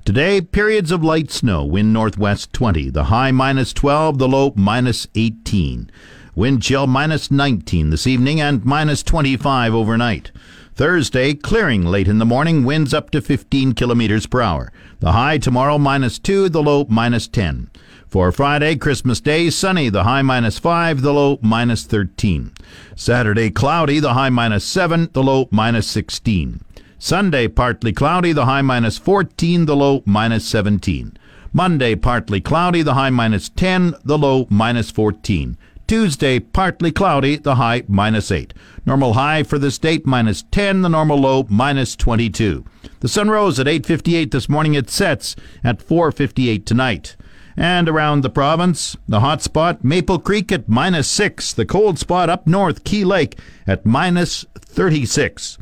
Today, 0.05 0.39
periods 0.39 0.91
of 0.91 1.03
light 1.03 1.31
snow, 1.31 1.65
wind 1.65 1.91
northwest 1.91 2.53
20, 2.53 2.91
the 2.91 3.05
high 3.05 3.31
minus 3.31 3.73
12, 3.73 4.19
the 4.19 4.27
low 4.27 4.53
minus 4.55 5.07
18. 5.15 5.89
Wind 6.35 6.61
chill 6.61 6.85
minus 6.85 7.31
19 7.31 7.89
this 7.89 8.05
evening 8.05 8.39
and 8.39 8.63
minus 8.63 9.01
25 9.01 9.73
overnight. 9.73 10.31
Thursday, 10.75 11.33
clearing 11.33 11.83
late 11.83 12.07
in 12.07 12.19
the 12.19 12.25
morning, 12.25 12.63
winds 12.63 12.93
up 12.93 13.09
to 13.09 13.19
15 13.19 13.73
kilometers 13.73 14.27
per 14.27 14.43
hour. 14.43 14.71
The 14.99 15.13
high 15.13 15.39
tomorrow 15.39 15.79
minus 15.79 16.19
2, 16.19 16.49
the 16.49 16.61
low 16.61 16.85
minus 16.87 17.27
10. 17.27 17.71
For 18.07 18.31
Friday, 18.31 18.75
Christmas 18.75 19.19
Day, 19.19 19.49
sunny, 19.49 19.89
the 19.89 20.03
high 20.03 20.21
minus 20.21 20.59
5, 20.59 21.01
the 21.01 21.13
low 21.13 21.39
minus 21.41 21.83
13. 21.83 22.51
Saturday, 22.95 23.49
cloudy, 23.49 23.99
the 23.99 24.13
high 24.13 24.29
minus 24.29 24.65
7, 24.65 25.09
the 25.13 25.23
low 25.23 25.49
minus 25.49 25.87
16. 25.87 26.61
Sunday, 27.05 27.47
partly 27.47 27.93
cloudy, 27.93 28.33
the 28.33 28.45
high 28.45 28.63
minus 28.63 28.97
14, 28.97 29.67
the 29.67 29.75
low 29.75 30.01
minus 30.07 30.43
17. 30.47 31.15
Monday, 31.53 31.93
partly 31.93 32.41
cloudy, 32.41 32.81
the 32.81 32.95
high 32.95 33.11
minus 33.11 33.47
10, 33.47 33.93
the 34.03 34.17
low 34.17 34.47
minus 34.49 34.89
14. 34.89 35.55
Tuesday, 35.85 36.39
partly 36.39 36.91
cloudy, 36.91 37.35
the 37.35 37.57
high 37.57 37.83
minus 37.87 38.31
8. 38.31 38.55
Normal 38.87 39.13
high 39.13 39.43
for 39.43 39.59
this 39.59 39.77
date 39.77 40.07
minus 40.07 40.45
10, 40.49 40.81
the 40.81 40.89
normal 40.89 41.19
low 41.19 41.45
minus 41.47 41.95
22. 41.95 42.65
The 43.01 43.07
sun 43.07 43.29
rose 43.29 43.59
at 43.59 43.67
8.58 43.67 44.31
this 44.31 44.49
morning. 44.49 44.73
It 44.73 44.89
sets 44.89 45.35
at 45.63 45.87
4.58 45.87 46.65
tonight. 46.65 47.15
And 47.55 47.87
around 47.87 48.21
the 48.21 48.31
province, 48.31 48.97
the 49.07 49.19
hot 49.19 49.43
spot, 49.43 49.83
Maple 49.83 50.17
Creek 50.17 50.51
at 50.51 50.67
minus 50.67 51.07
6. 51.09 51.53
The 51.53 51.67
cold 51.67 51.99
spot 51.99 52.31
up 52.31 52.47
north, 52.47 52.83
Key 52.83 53.05
Lake 53.05 53.37
at 53.67 53.85
minus 53.85 54.43
36. 54.55 55.59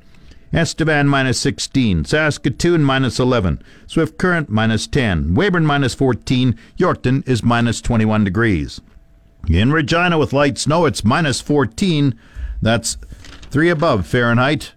Estevan 0.53 1.07
minus 1.07 1.39
16, 1.39 2.05
Saskatoon 2.05 2.83
minus 2.83 3.19
11, 3.19 3.59
Swift 3.87 4.19
Current 4.19 4.49
minus 4.49 4.85
10, 4.85 5.33
Weyburn 5.33 5.65
minus 5.65 5.95
14, 5.95 6.55
Yorkton 6.77 7.27
is 7.27 7.41
minus 7.41 7.81
21 7.81 8.23
degrees. 8.23 8.79
In 9.49 9.71
Regina 9.71 10.19
with 10.19 10.31
light 10.31 10.59
snow, 10.59 10.85
it's 10.85 11.03
minus 11.03 11.41
14. 11.41 12.17
That's 12.61 12.97
3 13.49 13.69
above 13.69 14.05
Fahrenheit, 14.05 14.73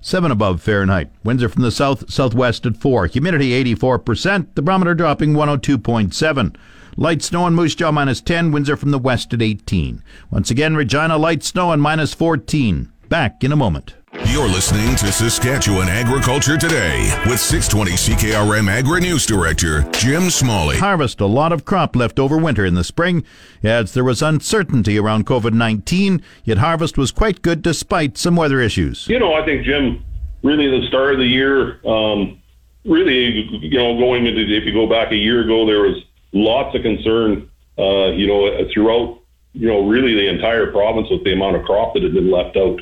7 0.00 0.30
above 0.32 0.60
Fahrenheit. 0.60 1.10
Winds 1.22 1.42
are 1.44 1.48
from 1.48 1.62
the 1.62 1.70
south 1.70 2.12
southwest 2.12 2.66
at 2.66 2.76
4. 2.76 3.06
Humidity 3.06 3.50
84%. 3.76 4.48
The 4.54 4.62
barometer 4.62 4.94
dropping 4.94 5.32
102.7. 5.32 6.56
Light 6.96 7.22
snow 7.22 7.46
and 7.46 7.56
Moose 7.56 7.74
Jaw 7.74 7.92
minus 7.92 8.20
10. 8.20 8.52
Winds 8.52 8.68
are 8.68 8.76
from 8.76 8.90
the 8.90 8.98
west 8.98 9.32
at 9.32 9.40
18. 9.40 10.02
Once 10.30 10.50
again, 10.50 10.76
Regina 10.76 11.16
light 11.16 11.42
snow 11.42 11.72
and 11.72 11.80
minus 11.80 12.12
14. 12.12 12.92
Back 13.08 13.42
in 13.42 13.52
a 13.52 13.56
moment. 13.56 13.94
You're 14.14 14.46
listening 14.46 14.94
to 14.96 15.10
Saskatchewan 15.10 15.88
Agriculture 15.88 16.56
Today 16.56 17.12
with 17.26 17.40
620 17.40 17.90
CKRM 17.92 18.70
Agri 18.70 19.00
News 19.00 19.26
Director 19.26 19.82
Jim 19.90 20.30
Smalley. 20.30 20.76
Harvest 20.76 21.20
a 21.20 21.26
lot 21.26 21.50
of 21.50 21.64
crop 21.64 21.96
left 21.96 22.20
over 22.20 22.38
winter 22.38 22.64
in 22.64 22.74
the 22.74 22.84
spring. 22.84 23.24
As 23.64 23.92
there 23.92 24.04
was 24.04 24.22
uncertainty 24.22 25.00
around 25.00 25.26
COVID 25.26 25.52
19, 25.52 26.22
yet 26.44 26.58
harvest 26.58 26.96
was 26.96 27.10
quite 27.10 27.42
good 27.42 27.60
despite 27.60 28.16
some 28.16 28.36
weather 28.36 28.60
issues. 28.60 29.08
You 29.08 29.18
know, 29.18 29.34
I 29.34 29.44
think, 29.44 29.64
Jim, 29.64 30.04
really 30.44 30.70
the 30.70 30.86
start 30.86 31.14
of 31.14 31.18
the 31.18 31.26
year, 31.26 31.84
um, 31.84 32.40
really, 32.84 33.48
you 33.62 33.76
know, 33.76 33.98
going 33.98 34.26
into, 34.26 34.42
if 34.42 34.64
you 34.64 34.72
go 34.72 34.88
back 34.88 35.10
a 35.10 35.16
year 35.16 35.42
ago, 35.42 35.66
there 35.66 35.80
was 35.80 36.00
lots 36.32 36.76
of 36.76 36.82
concern, 36.82 37.50
uh, 37.78 38.12
you 38.12 38.28
know, 38.28 38.68
throughout, 38.72 39.18
you 39.54 39.66
know, 39.66 39.88
really 39.88 40.14
the 40.14 40.28
entire 40.28 40.70
province 40.70 41.08
with 41.10 41.24
the 41.24 41.32
amount 41.32 41.56
of 41.56 41.64
crop 41.64 41.94
that 41.94 42.04
had 42.04 42.14
been 42.14 42.30
left 42.30 42.56
out 42.56 42.78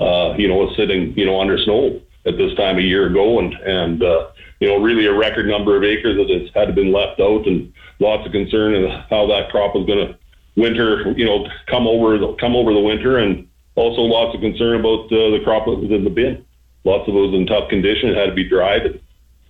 uh, 0.00 0.34
you 0.36 0.48
know, 0.48 0.56
was 0.56 0.76
sitting, 0.76 1.16
you 1.16 1.26
know, 1.26 1.40
under 1.40 1.58
snow 1.58 2.00
at 2.26 2.36
this 2.36 2.54
time 2.56 2.78
a 2.78 2.82
year 2.82 3.06
ago, 3.06 3.38
and 3.38 3.54
and 3.54 4.02
uh, 4.02 4.28
you 4.60 4.68
know, 4.68 4.82
really 4.82 5.06
a 5.06 5.12
record 5.12 5.46
number 5.46 5.76
of 5.76 5.84
acres 5.84 6.16
that 6.16 6.30
has 6.30 6.50
had 6.54 6.74
been 6.74 6.92
left 6.92 7.20
out, 7.20 7.46
and 7.46 7.72
lots 7.98 8.26
of 8.26 8.32
concern 8.32 8.74
of 8.74 8.90
how 9.10 9.26
that 9.26 9.50
crop 9.50 9.74
was 9.74 9.86
going 9.86 10.06
to 10.06 10.18
winter, 10.56 11.12
you 11.16 11.24
know, 11.24 11.48
come 11.66 11.86
over 11.86 12.18
the, 12.18 12.34
come 12.34 12.54
over 12.54 12.72
the 12.72 12.80
winter, 12.80 13.18
and 13.18 13.48
also 13.74 14.02
lots 14.02 14.34
of 14.34 14.40
concern 14.40 14.80
about 14.80 15.06
uh, 15.06 15.30
the 15.30 15.40
crop 15.44 15.64
that 15.64 15.76
was 15.76 15.90
in 15.90 16.04
the 16.04 16.10
bin. 16.10 16.44
Lots 16.84 17.08
of 17.08 17.14
it 17.14 17.18
was 17.18 17.34
in 17.34 17.46
tough 17.46 17.68
condition; 17.68 18.10
it 18.10 18.16
had 18.16 18.26
to 18.26 18.34
be 18.34 18.48
dried, 18.48 19.00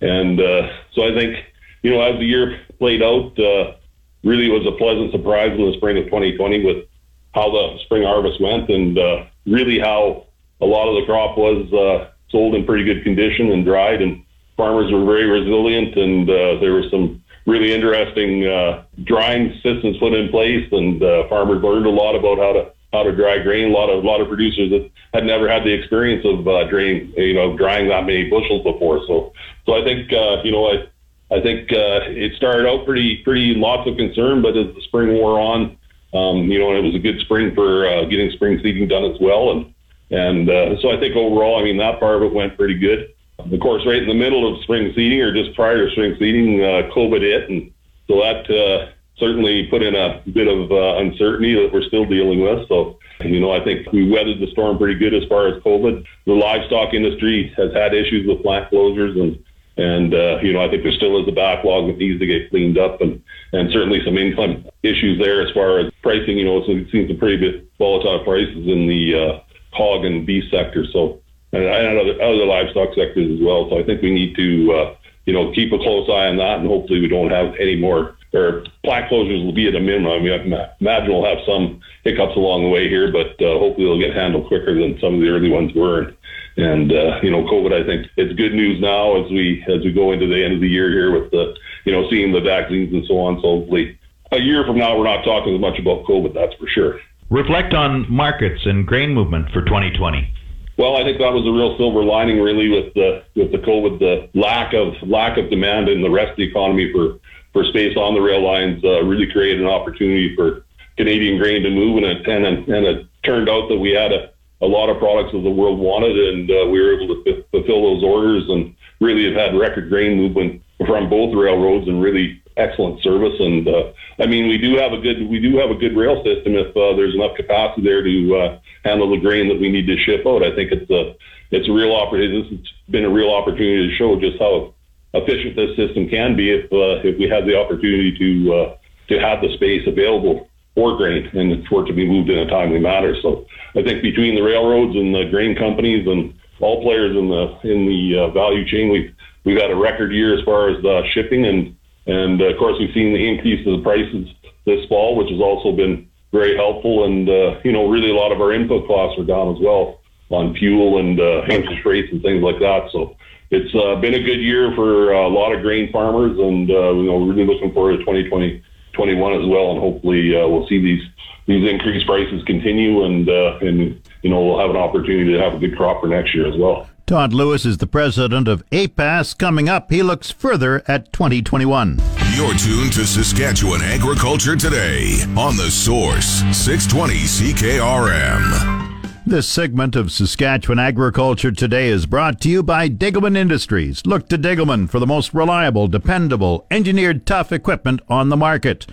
and 0.01 0.39
uh, 0.39 0.69
so 0.93 1.03
I 1.03 1.13
think 1.13 1.45
you 1.81 1.91
know 1.91 2.01
as 2.01 2.19
the 2.19 2.25
year 2.25 2.61
played 2.79 3.01
out, 3.01 3.37
uh, 3.39 3.75
really 4.23 4.49
was 4.49 4.65
a 4.67 4.77
pleasant 4.77 5.11
surprise 5.11 5.51
in 5.51 5.65
the 5.65 5.77
spring 5.77 5.97
of 5.97 6.05
2020 6.05 6.63
with 6.63 6.85
how 7.33 7.51
the 7.51 7.79
spring 7.85 8.03
harvest 8.03 8.39
went, 8.39 8.69
and 8.69 8.97
uh, 8.97 9.25
really 9.45 9.79
how 9.79 10.27
a 10.63 10.65
lot 10.65 10.87
of 10.87 10.95
the 10.95 11.05
crop 11.05 11.37
was 11.37 11.71
uh, 11.73 12.09
sold 12.29 12.55
in 12.55 12.65
pretty 12.65 12.85
good 12.85 13.03
condition 13.03 13.51
and 13.51 13.65
dried, 13.65 14.01
and 14.01 14.23
farmers 14.55 14.91
were 14.91 15.05
very 15.05 15.25
resilient, 15.25 15.95
and 15.95 16.29
uh, 16.29 16.59
there 16.59 16.73
were 16.73 16.89
some 16.89 17.21
really 17.45 17.73
interesting 17.73 18.47
uh, 18.47 18.83
drying 19.03 19.53
systems 19.61 19.97
put 19.97 20.13
in 20.13 20.29
place, 20.29 20.67
and 20.71 21.03
uh, 21.03 21.27
farmers 21.27 21.61
learned 21.61 21.85
a 21.85 21.89
lot 21.89 22.15
about 22.15 22.37
how 22.37 22.53
to 22.53 22.71
how 22.93 23.03
to 23.03 23.11
dry 23.11 23.39
grain. 23.39 23.69
A 23.69 23.73
lot 23.73 23.89
of 23.89 24.03
a 24.03 24.07
lot 24.07 24.21
of 24.21 24.27
producers 24.27 24.69
that 24.69 24.89
had 25.13 25.25
never 25.25 25.49
had 25.49 25.63
the 25.63 25.73
experience 25.73 26.25
of 26.25 26.47
uh, 26.47 26.69
drying, 26.69 27.11
you 27.17 27.33
know, 27.33 27.57
drying 27.57 27.89
that 27.89 28.05
many 28.05 28.29
bushels 28.29 28.63
before. 28.63 29.01
So, 29.07 29.33
so 29.65 29.73
I 29.73 29.83
think 29.83 30.11
uh, 30.13 30.41
you 30.43 30.51
know, 30.51 30.65
I 30.67 30.87
I 31.35 31.41
think 31.41 31.71
uh, 31.71 32.05
it 32.07 32.33
started 32.37 32.67
out 32.67 32.85
pretty 32.85 33.17
pretty 33.23 33.55
lots 33.55 33.89
of 33.89 33.97
concern, 33.97 34.41
but 34.41 34.55
as 34.55 34.73
the 34.75 34.81
spring 34.87 35.13
wore 35.13 35.39
on, 35.39 35.77
um, 36.13 36.49
you 36.51 36.59
know, 36.59 36.69
and 36.69 36.77
it 36.77 36.85
was 36.85 36.95
a 36.95 36.99
good 36.99 37.19
spring 37.21 37.53
for 37.55 37.87
uh, 37.87 38.05
getting 38.05 38.31
spring 38.31 38.59
seeding 38.63 38.87
done 38.87 39.05
as 39.05 39.19
well, 39.19 39.51
and 39.51 39.72
and 40.13 40.47
uh, 40.47 40.79
so 40.79 40.91
I 40.91 40.99
think 40.99 41.15
overall, 41.15 41.59
I 41.59 41.63
mean, 41.63 41.77
that 41.77 41.99
part 41.99 42.17
of 42.17 42.23
it 42.23 42.33
went 42.33 42.55
pretty 42.55 42.77
good. 42.77 43.13
Of 43.39 43.59
course, 43.59 43.83
right 43.85 44.01
in 44.01 44.07
the 44.07 44.13
middle 44.13 44.45
of 44.45 44.61
spring 44.61 44.93
seeding 44.95 45.19
or 45.21 45.33
just 45.33 45.55
prior 45.55 45.83
to 45.83 45.91
spring 45.91 46.15
seeding, 46.19 46.61
uh, 46.61 46.93
COVID 46.95 47.21
hit, 47.21 47.49
and 47.49 47.71
so 48.07 48.21
that 48.21 48.45
uh, 48.47 48.91
certainly 49.17 49.67
put 49.67 49.81
in 49.81 49.95
a 49.95 50.21
bit 50.31 50.47
of 50.47 50.71
uh, 50.71 50.97
uncertainty 50.99 51.55
that 51.55 51.73
we're 51.73 51.83
still 51.83 52.05
dealing 52.05 52.41
with. 52.41 52.67
So, 52.67 52.99
you 53.21 53.39
know, 53.39 53.51
I 53.51 53.63
think 53.63 53.91
we 53.91 54.07
weathered 54.07 54.39
the 54.39 54.51
storm 54.51 54.77
pretty 54.77 54.99
good 54.99 55.15
as 55.15 55.27
far 55.27 55.47
as 55.47 55.61
COVID. 55.63 56.05
The 56.25 56.33
livestock 56.33 56.93
industry 56.93 57.51
has 57.57 57.73
had 57.73 57.95
issues 57.95 58.27
with 58.27 58.43
plant 58.43 58.69
closures 58.69 59.19
and 59.19 59.43
and 59.75 60.13
uh, 60.13 60.37
you 60.43 60.53
know, 60.53 60.63
I 60.63 60.69
think 60.69 60.83
there 60.83 60.91
still 60.91 61.19
is 61.19 61.27
a 61.27 61.31
backlog 61.31 61.87
that 61.87 61.97
needs 61.97 62.19
to 62.19 62.27
get 62.27 62.51
cleaned 62.51 62.77
up, 62.77 63.01
and 63.01 63.19
and 63.53 63.71
certainly 63.71 64.05
some 64.05 64.17
income 64.17 64.65
issues 64.83 65.19
there 65.19 65.41
as 65.41 65.51
far 65.51 65.79
as 65.79 65.91
pricing. 66.03 66.37
You 66.37 66.45
know, 66.45 66.63
it 66.63 66.91
seems 66.91 67.09
a 67.09 67.15
pretty 67.15 67.37
bit 67.37 67.67
volatile 67.79 68.23
prices 68.23 68.67
in 68.67 68.87
the 68.87 69.15
uh, 69.15 69.39
hog 69.73 70.05
and 70.05 70.25
beef 70.25 70.45
sector. 70.51 70.85
So 70.91 71.19
and, 71.53 71.63
and 71.63 71.99
other 71.99 72.21
other 72.21 72.45
livestock 72.45 72.89
sectors 72.95 73.31
as 73.31 73.39
well. 73.41 73.69
So 73.69 73.79
I 73.79 73.83
think 73.83 74.01
we 74.01 74.11
need 74.11 74.35
to 74.35 74.73
uh, 74.73 74.95
you 75.25 75.33
know 75.33 75.51
keep 75.53 75.71
a 75.71 75.77
close 75.77 76.09
eye 76.09 76.27
on 76.27 76.37
that, 76.37 76.59
and 76.59 76.67
hopefully 76.67 76.99
we 76.99 77.07
don't 77.07 77.31
have 77.31 77.55
any 77.59 77.75
more 77.75 78.17
or 78.33 78.63
plant 78.83 79.11
closures 79.11 79.45
will 79.45 79.53
be 79.53 79.67
at 79.67 79.75
a 79.75 79.79
minimum. 79.79 80.11
I 80.11 80.19
mean, 80.19 80.33
I 80.33 80.69
imagine 80.81 81.13
we'll 81.13 81.25
have 81.25 81.45
some 81.45 81.81
hiccups 82.03 82.35
along 82.35 82.63
the 82.63 82.69
way 82.69 82.89
here, 82.89 83.11
but 83.11 83.39
uh, 83.39 83.59
hopefully 83.59 83.85
they'll 83.85 83.99
get 83.99 84.15
handled 84.15 84.47
quicker 84.47 84.73
than 84.73 84.99
some 84.99 85.13
of 85.13 85.21
the 85.21 85.29
early 85.29 85.51
ones 85.51 85.71
were. 85.75 86.13
And 86.57 86.91
uh, 86.91 87.19
you 87.21 87.29
know, 87.29 87.43
COVID, 87.43 87.73
I 87.73 87.85
think 87.85 88.07
it's 88.17 88.33
good 88.33 88.53
news 88.53 88.81
now 88.81 89.23
as 89.23 89.31
we 89.31 89.63
as 89.67 89.83
we 89.83 89.91
go 89.93 90.11
into 90.11 90.27
the 90.27 90.43
end 90.43 90.55
of 90.55 90.61
the 90.61 90.69
year 90.69 90.89
here 90.89 91.11
with 91.11 91.31
the 91.31 91.55
you 91.85 91.91
know 91.91 92.09
seeing 92.09 92.31
the 92.31 92.41
vaccines 92.41 92.93
and 92.93 93.05
so 93.05 93.19
on. 93.19 93.37
So 93.37 93.59
hopefully, 93.59 93.97
a 94.31 94.39
year 94.39 94.65
from 94.65 94.77
now, 94.77 94.97
we're 94.97 95.05
not 95.05 95.23
talking 95.23 95.53
as 95.53 95.61
much 95.61 95.79
about 95.79 96.05
COVID. 96.05 96.33
That's 96.33 96.53
for 96.55 96.67
sure. 96.67 96.99
Reflect 97.29 97.73
on 97.73 98.05
markets 98.11 98.61
and 98.65 98.85
grain 98.85 99.13
movement 99.13 99.49
for 99.51 99.61
2020. 99.63 100.33
Well, 100.77 100.97
I 100.97 101.03
think 101.03 101.19
that 101.19 101.31
was 101.31 101.45
a 101.45 101.53
real 101.53 101.77
silver 101.77 102.03
lining, 102.03 102.41
really, 102.41 102.69
with 102.69 102.93
the 102.93 103.23
with 103.35 103.51
the 103.51 103.59
COVID, 103.59 103.99
the 103.99 104.29
lack 104.33 104.73
of 104.73 104.93
lack 105.07 105.37
of 105.37 105.49
demand 105.49 105.87
in 105.87 106.01
the 106.01 106.09
rest 106.09 106.31
of 106.31 106.37
the 106.37 106.49
economy 106.49 106.91
for 106.91 107.19
for 107.53 107.63
space 107.65 107.95
on 107.95 108.15
the 108.15 108.21
rail 108.21 108.41
lines 108.41 108.83
uh, 108.83 109.03
really 109.03 109.29
created 109.31 109.61
an 109.61 109.67
opportunity 109.67 110.35
for 110.35 110.65
Canadian 110.97 111.37
grain 111.37 111.61
to 111.63 111.69
move, 111.69 111.97
and 111.97 112.05
it, 112.05 112.27
and, 112.27 112.45
and 112.67 112.85
it 112.85 113.07
turned 113.23 113.49
out 113.49 113.69
that 113.69 113.77
we 113.77 113.91
had 113.91 114.11
a 114.11 114.33
a 114.61 114.65
lot 114.65 114.89
of 114.89 114.97
products 114.97 115.33
that 115.33 115.41
the 115.41 115.51
world 115.51 115.77
wanted, 115.77 116.17
and 116.17 116.49
uh, 116.49 116.65
we 116.71 116.81
were 116.81 116.95
able 116.95 117.23
to 117.23 117.31
f- 117.31 117.45
fulfill 117.51 117.83
those 117.83 118.03
orders 118.03 118.43
and 118.47 118.73
really 119.01 119.25
have 119.25 119.35
had 119.35 119.59
record 119.59 119.89
grain 119.89 120.15
movement 120.15 120.61
from 120.87 121.09
both 121.09 121.35
railroads 121.35 121.87
and 121.87 122.01
really 122.01 122.41
excellent 122.57 123.01
service. 123.01 123.33
And 123.39 123.67
uh, 123.67 123.91
I 124.19 124.25
mean, 124.25 124.47
we 124.47 124.57
do 124.57 124.77
have 124.77 124.93
a 124.93 124.99
good 124.99 125.27
we 125.29 125.39
do 125.39 125.57
have 125.57 125.71
a 125.71 125.75
good 125.75 125.95
rail 125.95 126.23
system 126.23 126.55
if 126.55 126.75
uh, 126.75 126.95
there's 126.95 127.15
enough 127.15 127.35
capacity 127.35 127.83
there 127.83 128.03
to 128.03 128.35
uh, 128.35 128.59
handle 128.83 129.09
the 129.09 129.17
grain 129.17 129.47
that 129.49 129.59
we 129.59 129.69
need 129.69 129.87
to 129.87 129.97
ship 129.97 130.25
out. 130.25 130.43
I 130.43 130.55
think 130.55 130.71
it's 130.71 130.89
a 130.89 131.15
it's 131.51 131.67
a 131.67 131.71
real 131.71 131.95
opportunity. 131.95 132.41
This 132.41 132.51
has 132.51 132.91
been 132.91 133.05
a 133.05 133.09
real 133.09 133.31
opportunity 133.31 133.89
to 133.89 133.95
show 133.95 134.19
just 134.19 134.39
how 134.39 134.73
efficient 135.13 135.55
this 135.55 135.75
system 135.75 136.09
can 136.09 136.35
be 136.35 136.51
if 136.51 136.65
uh, 136.71 137.07
if 137.07 137.17
we 137.19 137.29
have 137.29 137.45
the 137.45 137.57
opportunity 137.57 138.17
to 138.17 138.53
uh, 138.53 138.77
to 139.09 139.19
have 139.19 139.41
the 139.41 139.53
space 139.55 139.87
available 139.87 140.49
for 140.75 140.97
grain 140.97 141.29
and 141.33 141.67
for 141.67 141.83
it 141.83 141.87
to 141.87 141.93
be 141.93 142.07
moved 142.07 142.29
in 142.29 142.39
a 142.39 142.47
timely 142.47 142.79
manner. 142.79 143.15
So 143.21 143.45
I 143.75 143.83
think 143.83 144.01
between 144.01 144.35
the 144.35 144.41
railroads 144.41 144.95
and 144.95 145.13
the 145.13 145.25
grain 145.29 145.55
companies 145.55 146.07
and 146.07 146.33
all 146.59 146.81
players 146.81 147.15
in 147.15 147.29
the 147.29 147.59
in 147.63 147.85
the 147.85 148.19
uh, 148.19 148.27
value 148.31 148.65
chain, 148.65 148.91
we've 148.91 149.13
we've 149.43 149.61
had 149.61 149.71
a 149.71 149.75
record 149.75 150.11
year 150.11 150.37
as 150.37 150.43
far 150.43 150.69
as 150.69 150.81
the 150.81 151.03
shipping 151.13 151.45
and 151.45 151.75
and 152.05 152.41
uh, 152.41 152.45
of 152.45 152.57
course 152.57 152.77
we've 152.79 152.93
seen 152.93 153.13
the 153.13 153.27
increase 153.27 153.65
of 153.67 153.77
the 153.77 153.83
prices 153.83 154.27
this 154.65 154.85
fall, 154.87 155.15
which 155.15 155.29
has 155.29 155.39
also 155.39 155.71
been 155.71 156.07
very 156.31 156.55
helpful. 156.55 157.05
And 157.05 157.29
uh, 157.29 157.59
you 157.63 157.71
know, 157.71 157.89
really 157.89 158.11
a 158.11 158.15
lot 158.15 158.31
of 158.31 158.41
our 158.41 158.51
input 158.53 158.87
costs 158.87 159.19
are 159.19 159.25
down 159.25 159.55
as 159.55 159.61
well 159.61 159.99
on 160.29 160.55
fuel 160.55 160.99
and 160.99 161.19
uh, 161.19 161.43
interest 161.49 161.85
rates 161.85 162.09
and 162.11 162.21
things 162.21 162.41
like 162.41 162.59
that. 162.59 162.89
So 162.91 163.15
it's 163.51 163.73
uh, 163.75 163.99
been 164.01 164.15
a 164.15 164.23
good 164.23 164.41
year 164.41 164.73
for 164.75 165.11
a 165.11 165.27
lot 165.27 165.53
of 165.53 165.61
grain 165.61 165.91
farmers, 165.91 166.37
and 166.39 166.69
uh, 166.69 166.91
you 166.93 167.03
know, 167.03 167.19
we're 167.19 167.33
really 167.33 167.45
looking 167.45 167.73
forward 167.73 167.93
to 167.93 167.97
2020 167.99 168.63
21 168.93 169.41
as 169.41 169.47
well, 169.47 169.71
and 169.71 169.79
hopefully 169.79 170.35
uh, 170.35 170.47
we'll 170.47 170.67
see 170.67 170.81
these 170.81 171.03
these 171.45 171.69
increased 171.69 172.05
prices 172.05 172.43
continue, 172.45 173.03
and 173.03 173.27
uh, 173.27 173.57
and 173.61 174.01
you 174.21 174.29
know 174.29 174.41
we'll 174.43 174.59
have 174.59 174.69
an 174.69 174.77
opportunity 174.77 175.33
to 175.33 175.39
have 175.39 175.55
a 175.55 175.59
good 175.59 175.75
crop 175.75 176.01
for 176.01 176.07
next 176.07 176.33
year 176.33 176.47
as 176.47 176.55
well. 176.57 176.87
Todd 177.13 177.31
Lewis 177.31 177.63
is 177.63 177.77
the 177.77 177.85
president 177.85 178.47
of 178.47 178.67
APAS. 178.71 179.37
Coming 179.37 179.69
up, 179.69 179.91
he 179.91 180.01
looks 180.01 180.31
further 180.31 180.81
at 180.87 181.13
2021. 181.13 182.01
You're 182.35 182.55
tuned 182.55 182.91
to 182.93 183.05
Saskatchewan 183.05 183.83
Agriculture 183.83 184.55
Today 184.55 185.21
on 185.37 185.55
the 185.55 185.69
Source 185.69 186.41
620 186.57 187.13
CKRM. 187.13 188.82
This 189.25 189.47
segment 189.47 189.95
of 189.95 190.11
Saskatchewan 190.11 190.79
Agriculture 190.79 191.53
Today 191.53 191.87
is 191.87 192.05
brought 192.05 192.41
to 192.41 192.49
you 192.49 192.61
by 192.61 192.89
Degelman 192.89 193.37
Industries. 193.37 194.05
Look 194.05 194.27
to 194.27 194.37
Degelman 194.37 194.89
for 194.89 194.99
the 194.99 195.07
most 195.07 195.33
reliable, 195.33 195.87
dependable, 195.87 196.67
engineered 196.69 197.25
tough 197.25 197.53
equipment 197.53 198.01
on 198.09 198.27
the 198.27 198.35
market. 198.35 198.85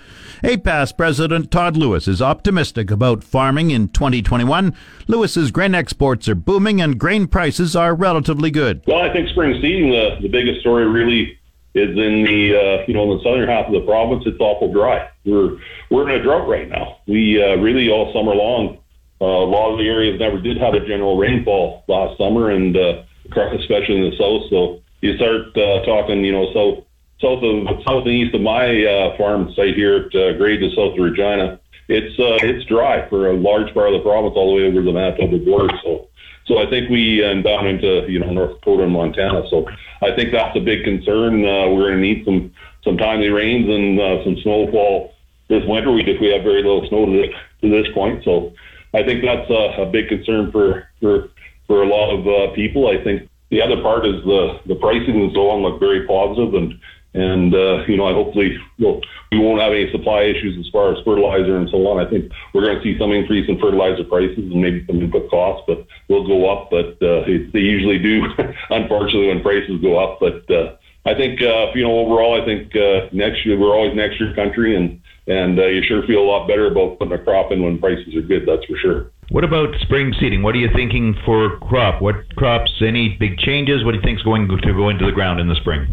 APAS 0.44 0.96
President 0.96 1.50
Todd 1.50 1.76
Lewis 1.76 2.06
is 2.06 2.22
optimistic 2.22 2.92
about 2.92 3.24
farming 3.24 3.72
in 3.72 3.88
2021. 3.88 4.72
Lewis's 5.08 5.50
grain 5.50 5.74
exports 5.74 6.28
are 6.28 6.36
booming 6.36 6.80
and 6.80 7.00
grain 7.00 7.26
prices 7.26 7.74
are 7.74 7.92
relatively 7.92 8.52
good. 8.52 8.82
Well, 8.86 9.02
I 9.02 9.12
think 9.12 9.30
spring 9.30 9.58
seeding, 9.60 9.90
the, 9.90 10.18
the 10.22 10.28
biggest 10.28 10.60
story 10.60 10.86
really 10.86 11.40
is 11.74 11.90
in 11.90 12.22
the 12.22 12.56
uh, 12.56 12.84
you 12.86 12.94
know 12.94 13.10
in 13.10 13.18
the 13.18 13.24
southern 13.24 13.48
half 13.48 13.66
of 13.66 13.72
the 13.72 13.80
province. 13.80 14.22
It's 14.26 14.38
awful 14.38 14.72
dry. 14.72 15.08
We're 15.24 15.58
we're 15.90 16.08
in 16.08 16.20
a 16.20 16.22
drought 16.22 16.48
right 16.48 16.68
now. 16.68 16.98
We 17.08 17.42
uh, 17.42 17.56
really 17.56 17.90
all 17.90 18.12
summer 18.12 18.34
long 18.34 18.78
uh, 19.20 19.24
a 19.24 19.48
lot 19.48 19.72
of 19.72 19.78
the 19.78 19.88
areas 19.88 20.18
never 20.18 20.38
did 20.38 20.56
have 20.56 20.74
a 20.74 20.80
general 20.80 21.16
rainfall 21.16 21.84
last 21.88 22.16
summer, 22.18 22.50
and 22.50 22.76
uh, 22.76 23.02
especially 23.30 23.96
in 23.96 24.10
the 24.10 24.16
south. 24.16 24.50
So 24.50 24.82
you 25.00 25.16
start 25.16 25.56
uh, 25.56 25.84
talking, 25.84 26.24
you 26.24 26.32
know, 26.32 26.52
south 26.52 26.84
south 27.20 27.42
of 27.44 27.82
south 27.84 28.06
and 28.06 28.14
east 28.14 28.34
of 28.34 28.40
my 28.40 28.84
uh, 28.84 29.16
farm 29.16 29.52
site 29.54 29.74
here 29.74 29.96
at 29.96 30.14
uh, 30.14 30.32
Grade 30.38 30.60
to 30.60 30.70
south 30.70 30.98
of 30.98 31.04
Regina. 31.04 31.60
It's 31.88 32.18
uh, 32.18 32.46
it's 32.46 32.64
dry 32.66 33.08
for 33.08 33.28
a 33.28 33.36
large 33.36 33.72
part 33.74 33.92
of 33.92 33.94
the 33.94 34.00
province, 34.00 34.34
all 34.36 34.54
the 34.54 34.62
way 34.62 34.68
over 34.68 34.82
the 34.82 34.92
Manitoba 34.92 35.38
border. 35.38 35.74
So 35.82 36.08
so 36.46 36.58
I 36.58 36.68
think 36.70 36.90
we 36.90 37.22
and 37.22 37.44
down 37.44 37.66
into 37.66 38.06
you 38.08 38.18
know 38.20 38.32
North 38.32 38.54
Dakota 38.60 38.84
and 38.84 38.92
Montana. 38.92 39.42
So 39.50 39.66
I 40.02 40.14
think 40.14 40.32
that's 40.32 40.56
a 40.56 40.60
big 40.60 40.84
concern. 40.84 41.44
Uh, 41.44 41.68
we're 41.68 41.90
going 41.90 41.96
to 41.96 42.00
need 42.00 42.24
some 42.24 42.52
some 42.84 42.96
timely 42.96 43.28
rains 43.28 43.68
and 43.68 44.00
uh, 44.00 44.24
some 44.24 44.36
snowfall 44.42 45.14
this 45.48 45.64
winter. 45.66 45.92
We 45.92 46.04
if 46.04 46.20
we 46.20 46.28
have 46.28 46.42
very 46.42 46.62
little 46.62 46.86
snow 46.88 47.06
to 47.06 47.12
this, 47.12 47.30
to 47.62 47.68
this 47.70 47.92
point. 47.92 48.24
So 48.24 48.52
I 48.92 49.02
think 49.02 49.24
that's 49.24 49.48
a, 49.50 49.82
a 49.82 49.86
big 49.86 50.08
concern 50.08 50.50
for 50.50 50.88
for 51.00 51.28
for 51.66 51.82
a 51.82 51.86
lot 51.86 52.10
of 52.10 52.26
uh, 52.26 52.54
people. 52.54 52.88
I 52.88 53.02
think 53.02 53.28
the 53.50 53.62
other 53.62 53.80
part 53.82 54.06
is 54.06 54.22
the 54.24 54.60
the 54.66 54.74
pricing 54.74 55.20
and 55.20 55.32
so 55.32 55.50
on 55.50 55.62
look 55.62 55.80
very 55.80 56.06
positive 56.06 56.54
and 56.54 56.74
and 57.14 57.54
uh, 57.54 57.84
you 57.86 57.96
know 57.96 58.06
I 58.06 58.12
hopefully 58.12 58.56
we'll, 58.78 59.00
we 59.32 59.38
won't 59.38 59.60
have 59.60 59.72
any 59.72 59.90
supply 59.90 60.22
issues 60.22 60.58
as 60.58 60.70
far 60.70 60.92
as 60.92 61.04
fertilizer 61.04 61.56
and 61.56 61.68
so 61.70 61.86
on. 61.88 62.04
I 62.04 62.08
think 62.08 62.30
we're 62.54 62.62
going 62.62 62.76
to 62.76 62.82
see 62.82 62.98
some 62.98 63.12
increase 63.12 63.48
in 63.48 63.58
fertilizer 63.58 64.04
prices 64.04 64.38
and 64.38 64.60
maybe 64.60 64.84
some 64.86 65.00
input 65.00 65.28
costs, 65.30 65.64
but 65.66 65.86
will 66.08 66.26
go 66.26 66.48
up. 66.50 66.70
But 66.70 67.02
uh, 67.02 67.24
they 67.26 67.60
usually 67.60 67.98
do, 67.98 68.26
unfortunately, 68.70 69.28
when 69.28 69.42
prices 69.42 69.80
go 69.80 69.98
up. 69.98 70.20
But 70.20 70.48
uh, 70.50 70.76
I 71.04 71.14
think 71.14 71.42
uh, 71.42 71.72
you 71.74 71.82
know 71.82 71.98
overall, 71.98 72.40
I 72.40 72.44
think 72.44 72.76
uh, 72.76 73.08
next 73.12 73.44
year 73.44 73.58
we're 73.58 73.74
always 73.74 73.94
next 73.96 74.20
year 74.20 74.34
country 74.34 74.76
and 74.76 74.99
and 75.26 75.58
uh, 75.58 75.66
you 75.66 75.82
sure 75.82 76.06
feel 76.06 76.20
a 76.20 76.28
lot 76.28 76.48
better 76.48 76.66
about 76.66 76.98
putting 76.98 77.12
a 77.12 77.18
crop 77.18 77.52
in 77.52 77.62
when 77.62 77.78
prices 77.78 78.14
are 78.14 78.22
good. 78.22 78.46
That's 78.46 78.64
for 78.64 78.76
sure. 78.76 79.10
What 79.30 79.44
about 79.44 79.74
spring 79.82 80.12
seeding? 80.18 80.42
What 80.42 80.56
are 80.56 80.58
you 80.58 80.70
thinking 80.74 81.14
for 81.24 81.56
crop? 81.58 82.02
What 82.02 82.34
crops? 82.34 82.72
Any 82.80 83.16
big 83.20 83.38
changes? 83.38 83.84
What 83.84 83.92
do 83.92 83.98
you 83.98 84.02
think 84.02 84.18
is 84.18 84.24
going 84.24 84.48
to 84.48 84.72
go 84.72 84.88
into 84.88 85.06
the 85.06 85.12
ground 85.12 85.38
in 85.38 85.48
the 85.48 85.54
spring? 85.54 85.86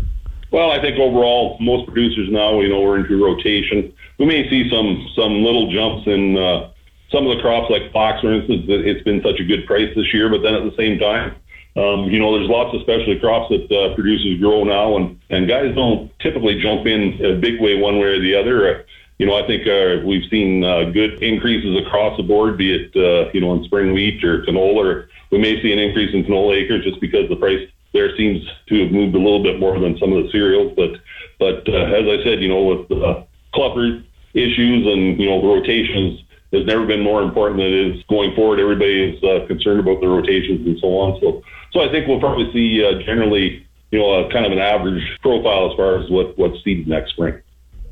Well, 0.51 0.71
I 0.71 0.81
think 0.81 0.97
overall, 0.97 1.57
most 1.59 1.87
producers 1.87 2.29
now, 2.31 2.61
you 2.61 2.69
know, 2.69 2.81
we're 2.81 2.97
into 2.97 3.23
rotation. 3.23 3.93
We 4.17 4.25
may 4.25 4.49
see 4.49 4.69
some 4.71 5.07
some 5.15 5.43
little 5.43 5.71
jumps 5.71 6.07
in 6.07 6.37
uh, 6.37 6.71
some 7.11 7.27
of 7.27 7.35
the 7.35 7.41
crops, 7.41 7.69
like 7.69 7.91
flax, 7.91 8.21
for 8.21 8.33
instance. 8.33 8.65
It's 8.67 9.03
been 9.03 9.21
such 9.21 9.39
a 9.39 9.43
good 9.43 9.67
price 9.67 9.93
this 9.95 10.13
year, 10.13 10.29
but 10.29 10.41
then 10.41 10.55
at 10.55 10.63
the 10.63 10.75
same 10.75 10.97
time, 10.97 11.35
um, 11.77 12.09
you 12.09 12.17
know, 12.17 12.33
there's 12.35 12.49
lots 12.49 12.73
of 12.73 12.81
specialty 12.81 13.19
crops 13.19 13.53
that 13.53 13.69
uh, 13.69 13.93
producers 13.93 14.39
grow 14.39 14.63
now, 14.63 14.97
and 14.97 15.19
and 15.29 15.47
guys 15.47 15.75
don't 15.75 16.11
typically 16.19 16.59
jump 16.59 16.87
in 16.87 17.19
a 17.23 17.35
big 17.35 17.61
way 17.61 17.75
one 17.77 17.99
way 17.99 18.17
or 18.17 18.19
the 18.19 18.33
other. 18.33 18.85
Uh, 19.17 19.23
you 19.23 19.25
know, 19.25 19.35
I 19.35 19.47
think 19.47 19.67
uh, 19.67 20.05
we've 20.05 20.29
seen 20.29 20.63
uh, 20.63 20.91
good 20.91 21.21
increases 21.21 21.77
across 21.85 22.17
the 22.17 22.23
board, 22.23 22.57
be 22.57 22.73
it 22.73 22.95
uh, 22.95 23.31
you 23.33 23.41
know 23.41 23.53
in 23.53 23.63
spring 23.63 23.93
wheat 23.93 24.23
or 24.23 24.43
canola. 24.43 24.85
Or 24.85 25.09
we 25.31 25.39
may 25.39 25.61
see 25.61 25.71
an 25.71 25.79
increase 25.79 26.13
in 26.13 26.23
canola 26.23 26.55
acres 26.55 26.83
just 26.83 27.01
because 27.01 27.29
the 27.29 27.35
price 27.35 27.67
there 27.93 28.15
seems 28.17 28.45
to 28.67 28.83
have 28.83 28.91
moved 28.91 29.15
a 29.15 29.19
little 29.19 29.41
bit 29.41 29.59
more 29.59 29.79
than 29.79 29.97
some 29.97 30.13
of 30.13 30.23
the 30.23 30.31
cereals. 30.31 30.73
But 30.75 30.91
but 31.39 31.67
uh, 31.67 31.95
as 31.95 32.05
I 32.07 32.23
said, 32.23 32.41
you 32.41 32.47
know, 32.47 32.63
with 32.63 32.91
uh, 32.91 33.23
cluster 33.53 34.03
issues 34.33 34.85
and 34.85 35.19
you 35.19 35.29
know 35.29 35.41
the 35.41 35.47
rotations, 35.47 36.21
has 36.53 36.65
never 36.65 36.85
been 36.85 37.01
more 37.01 37.21
important 37.21 37.59
than 37.59 37.67
it 37.67 37.97
is 37.97 38.03
going 38.09 38.35
forward. 38.35 38.59
Everybody 38.59 39.11
is 39.11 39.23
uh, 39.23 39.45
concerned 39.47 39.79
about 39.79 40.01
the 40.01 40.07
rotations 40.07 40.65
and 40.65 40.79
so 40.79 40.87
on. 40.87 41.19
So 41.21 41.43
so 41.73 41.81
I 41.81 41.91
think 41.91 42.07
we'll 42.07 42.19
probably 42.19 42.51
see 42.53 42.83
uh, 42.83 43.01
generally 43.03 43.65
you 43.91 43.99
know 43.99 44.25
a 44.25 44.31
kind 44.31 44.45
of 44.45 44.51
an 44.51 44.59
average 44.59 45.03
profile 45.21 45.71
as 45.71 45.75
far 45.75 45.99
as 45.99 46.09
what 46.09 46.37
what's 46.37 46.63
seeded 46.63 46.87
next 46.87 47.11
spring. 47.11 47.41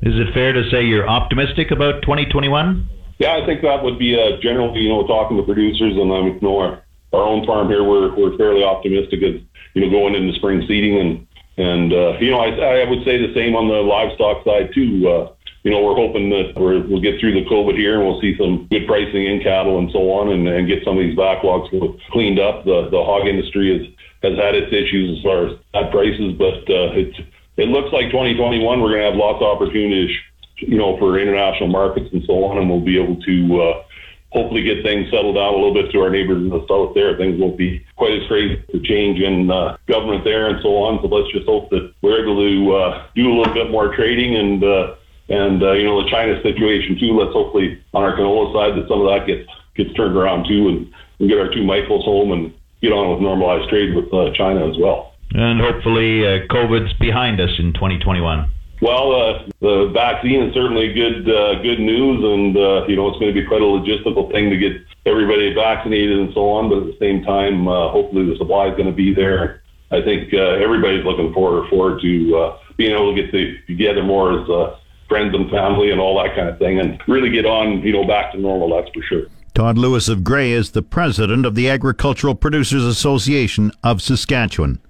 Is 0.02 0.14
it 0.14 0.34
fair 0.34 0.52
to 0.52 0.68
say 0.70 0.84
you're 0.84 1.08
optimistic 1.08 1.70
about 1.70 2.02
2021? 2.02 2.88
Yeah, 3.18 3.40
I 3.42 3.46
think 3.46 3.62
that 3.62 3.82
would 3.82 3.98
be 3.98 4.14
uh, 4.14 4.36
generally, 4.42 4.80
you 4.80 4.90
know, 4.90 5.06
talking 5.06 5.36
to 5.38 5.42
producers 5.42 5.96
and 5.96 6.12
um, 6.12 6.26
you 6.26 6.40
know, 6.42 6.58
our, 6.58 6.82
our 7.12 7.22
own 7.22 7.46
farm 7.46 7.68
here, 7.68 7.82
we're, 7.82 8.14
we're 8.14 8.36
fairly 8.36 8.62
optimistic 8.62 9.22
as, 9.22 9.40
you 9.72 9.80
know, 9.80 9.90
going 9.90 10.14
into 10.14 10.36
spring 10.36 10.62
seeding. 10.68 11.00
And, 11.00 11.26
and 11.56 11.92
uh, 11.92 12.18
you 12.20 12.30
know, 12.30 12.40
I, 12.40 12.84
I 12.84 12.90
would 12.90 13.04
say 13.04 13.16
the 13.16 13.32
same 13.32 13.56
on 13.56 13.68
the 13.68 13.80
livestock 13.80 14.44
side 14.44 14.74
too. 14.74 15.08
Uh, 15.08 15.32
you 15.64 15.72
know, 15.72 15.80
we're 15.80 15.96
hoping 15.96 16.28
that 16.30 16.52
we're, 16.60 16.86
we'll 16.86 17.00
get 17.00 17.18
through 17.18 17.32
the 17.32 17.48
COVID 17.48 17.76
here 17.76 17.98
and 17.98 18.06
we'll 18.06 18.20
see 18.20 18.36
some 18.36 18.68
good 18.70 18.86
pricing 18.86 19.26
in 19.26 19.42
cattle 19.42 19.78
and 19.78 19.90
so 19.90 20.12
on 20.12 20.30
and, 20.30 20.46
and 20.46 20.68
get 20.68 20.84
some 20.84 20.98
of 20.98 21.02
these 21.02 21.16
backlogs 21.16 21.72
cleaned 22.12 22.38
up. 22.38 22.64
The, 22.64 22.88
the 22.92 23.02
hog 23.02 23.26
industry 23.26 23.72
has, 23.72 23.88
has 24.22 24.38
had 24.38 24.54
its 24.54 24.70
issues 24.72 25.18
as 25.18 25.24
far 25.24 25.48
as 25.48 25.58
bad 25.72 25.90
prices, 25.90 26.36
but 26.36 26.62
uh, 26.68 26.92
it's, 26.94 27.18
it 27.56 27.68
looks 27.68 27.92
like 27.92 28.06
2021 28.10 28.80
we're 28.80 28.88
going 28.88 29.00
to 29.00 29.10
have 29.10 29.16
lots 29.16 29.42
of 29.42 29.48
opportunities, 29.48 30.14
you 30.56 30.76
know, 30.76 30.98
for 30.98 31.18
international 31.18 31.68
markets 31.68 32.08
and 32.12 32.22
so 32.24 32.44
on, 32.44 32.58
and 32.58 32.68
we'll 32.68 32.80
be 32.80 33.00
able 33.00 33.16
to 33.22 33.62
uh, 33.62 33.82
hopefully 34.30 34.62
get 34.62 34.82
things 34.82 35.10
settled 35.10 35.36
down 35.36 35.54
a 35.54 35.56
little 35.56 35.74
bit 35.74 35.90
to 35.92 36.00
our 36.00 36.10
neighbors 36.10 36.42
in 36.42 36.50
the 36.50 36.64
south 36.68 36.94
there. 36.94 37.16
Things 37.16 37.40
won't 37.40 37.56
be 37.56 37.84
quite 37.96 38.12
as 38.12 38.26
crazy 38.28 38.62
to 38.72 38.80
change 38.80 39.20
in 39.20 39.50
uh, 39.50 39.76
government 39.88 40.24
there 40.24 40.48
and 40.48 40.60
so 40.62 40.76
on. 40.76 41.00
So 41.00 41.08
let's 41.08 41.32
just 41.32 41.46
hope 41.46 41.70
that 41.70 41.92
we're 42.02 42.22
able 42.22 42.36
to 42.36 42.76
uh, 42.76 43.06
do 43.14 43.32
a 43.32 43.34
little 43.34 43.54
bit 43.54 43.70
more 43.70 43.94
trading 43.94 44.36
and. 44.36 44.62
Uh, 44.62 44.94
and 45.28 45.62
uh, 45.62 45.72
you 45.72 45.84
know 45.84 46.02
the 46.02 46.08
China 46.08 46.40
situation 46.42 46.98
too. 47.00 47.18
Let's 47.18 47.32
hopefully 47.32 47.82
on 47.94 48.04
our 48.04 48.16
canola 48.16 48.52
side 48.54 48.78
that 48.78 48.88
some 48.88 49.00
of 49.00 49.08
that 49.10 49.26
gets 49.26 49.48
gets 49.74 49.92
turned 49.94 50.16
around 50.16 50.46
too, 50.46 50.68
and, 50.68 50.92
and 51.18 51.28
get 51.28 51.38
our 51.38 51.52
two 51.52 51.64
Michaels 51.64 52.04
home 52.04 52.30
and 52.30 52.54
get 52.80 52.92
on 52.92 53.10
with 53.10 53.20
normalized 53.20 53.68
trade 53.68 53.94
with 53.94 54.12
uh, 54.14 54.30
China 54.34 54.68
as 54.68 54.76
well. 54.78 55.15
And 55.34 55.60
hopefully, 55.60 56.26
uh, 56.26 56.46
COVID's 56.48 56.92
behind 56.94 57.40
us 57.40 57.50
in 57.58 57.72
2021. 57.72 58.50
Well, 58.82 59.14
uh, 59.14 59.48
the 59.60 59.90
vaccine 59.94 60.42
is 60.42 60.54
certainly 60.54 60.92
good 60.92 61.28
uh, 61.28 61.62
good 61.62 61.80
news, 61.80 62.22
and 62.22 62.56
uh, 62.56 62.86
you 62.86 62.96
know 62.96 63.08
it's 63.08 63.18
going 63.18 63.34
to 63.34 63.40
be 63.40 63.46
quite 63.46 63.62
a 63.62 63.64
logistical 63.64 64.30
thing 64.30 64.50
to 64.50 64.56
get 64.56 64.72
everybody 65.06 65.54
vaccinated 65.54 66.18
and 66.18 66.34
so 66.34 66.50
on. 66.50 66.68
But 66.68 66.78
at 66.78 66.84
the 66.86 66.96
same 67.00 67.24
time, 67.24 67.66
uh, 67.68 67.88
hopefully 67.88 68.26
the 68.26 68.36
supply 68.36 68.68
is 68.68 68.76
going 68.76 68.88
to 68.88 68.92
be 68.92 69.14
there. 69.14 69.62
I 69.90 70.02
think 70.02 70.34
uh, 70.34 70.60
everybody's 70.60 71.04
looking 71.04 71.32
forward 71.32 71.70
forward 71.70 72.02
to 72.02 72.36
uh, 72.36 72.58
being 72.76 72.92
able 72.92 73.14
to 73.14 73.22
get 73.22 73.66
together 73.66 74.02
more 74.02 74.42
as 74.42 74.50
uh, 74.50 74.76
friends 75.08 75.34
and 75.34 75.50
family 75.50 75.90
and 75.90 76.00
all 76.00 76.22
that 76.22 76.36
kind 76.36 76.48
of 76.48 76.58
thing, 76.58 76.78
and 76.78 77.00
really 77.08 77.30
get 77.30 77.46
on 77.46 77.80
you 77.80 77.92
know 77.92 78.06
back 78.06 78.32
to 78.32 78.38
normal. 78.38 78.76
That's 78.76 78.92
for 78.92 79.02
sure. 79.02 79.26
Todd 79.54 79.78
Lewis 79.78 80.10
of 80.10 80.22
Gray 80.22 80.52
is 80.52 80.72
the 80.72 80.82
president 80.82 81.46
of 81.46 81.54
the 81.54 81.70
Agricultural 81.70 82.34
Producers 82.34 82.84
Association 82.84 83.72
of 83.82 84.02
Saskatchewan. 84.02 84.80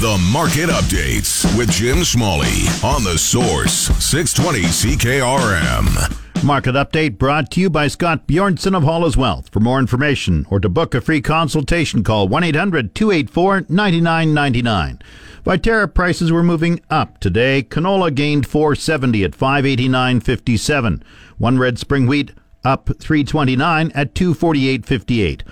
The 0.00 0.16
Market 0.32 0.70
Updates 0.70 1.58
with 1.58 1.72
Jim 1.72 2.04
Smalley 2.04 2.68
on 2.84 3.02
the 3.02 3.18
Source 3.18 3.88
620 3.98 4.68
CKRM. 4.68 6.44
Market 6.44 6.76
Update 6.76 7.18
brought 7.18 7.50
to 7.50 7.60
you 7.60 7.68
by 7.68 7.88
Scott 7.88 8.28
Bjornson 8.28 8.76
of 8.76 8.84
Hall's 8.84 9.16
Wealth. 9.16 9.48
For 9.48 9.58
more 9.58 9.80
information 9.80 10.46
or 10.50 10.60
to 10.60 10.68
book 10.68 10.94
a 10.94 11.00
free 11.00 11.20
consultation, 11.20 12.04
call 12.04 12.28
1 12.28 12.44
800 12.44 12.94
284 12.94 13.66
9999. 13.68 15.02
Viterra 15.44 15.92
prices 15.92 16.30
were 16.30 16.44
moving 16.44 16.80
up 16.88 17.18
today. 17.18 17.64
Canola 17.64 18.14
gained 18.14 18.46
470 18.46 19.24
at 19.24 19.32
589.57. 19.32 21.02
One 21.38 21.58
red 21.58 21.76
spring 21.76 22.06
wheat 22.06 22.30
up 22.64 22.88
329 23.00 23.90
at 23.96 24.14
248.58. 24.14 25.42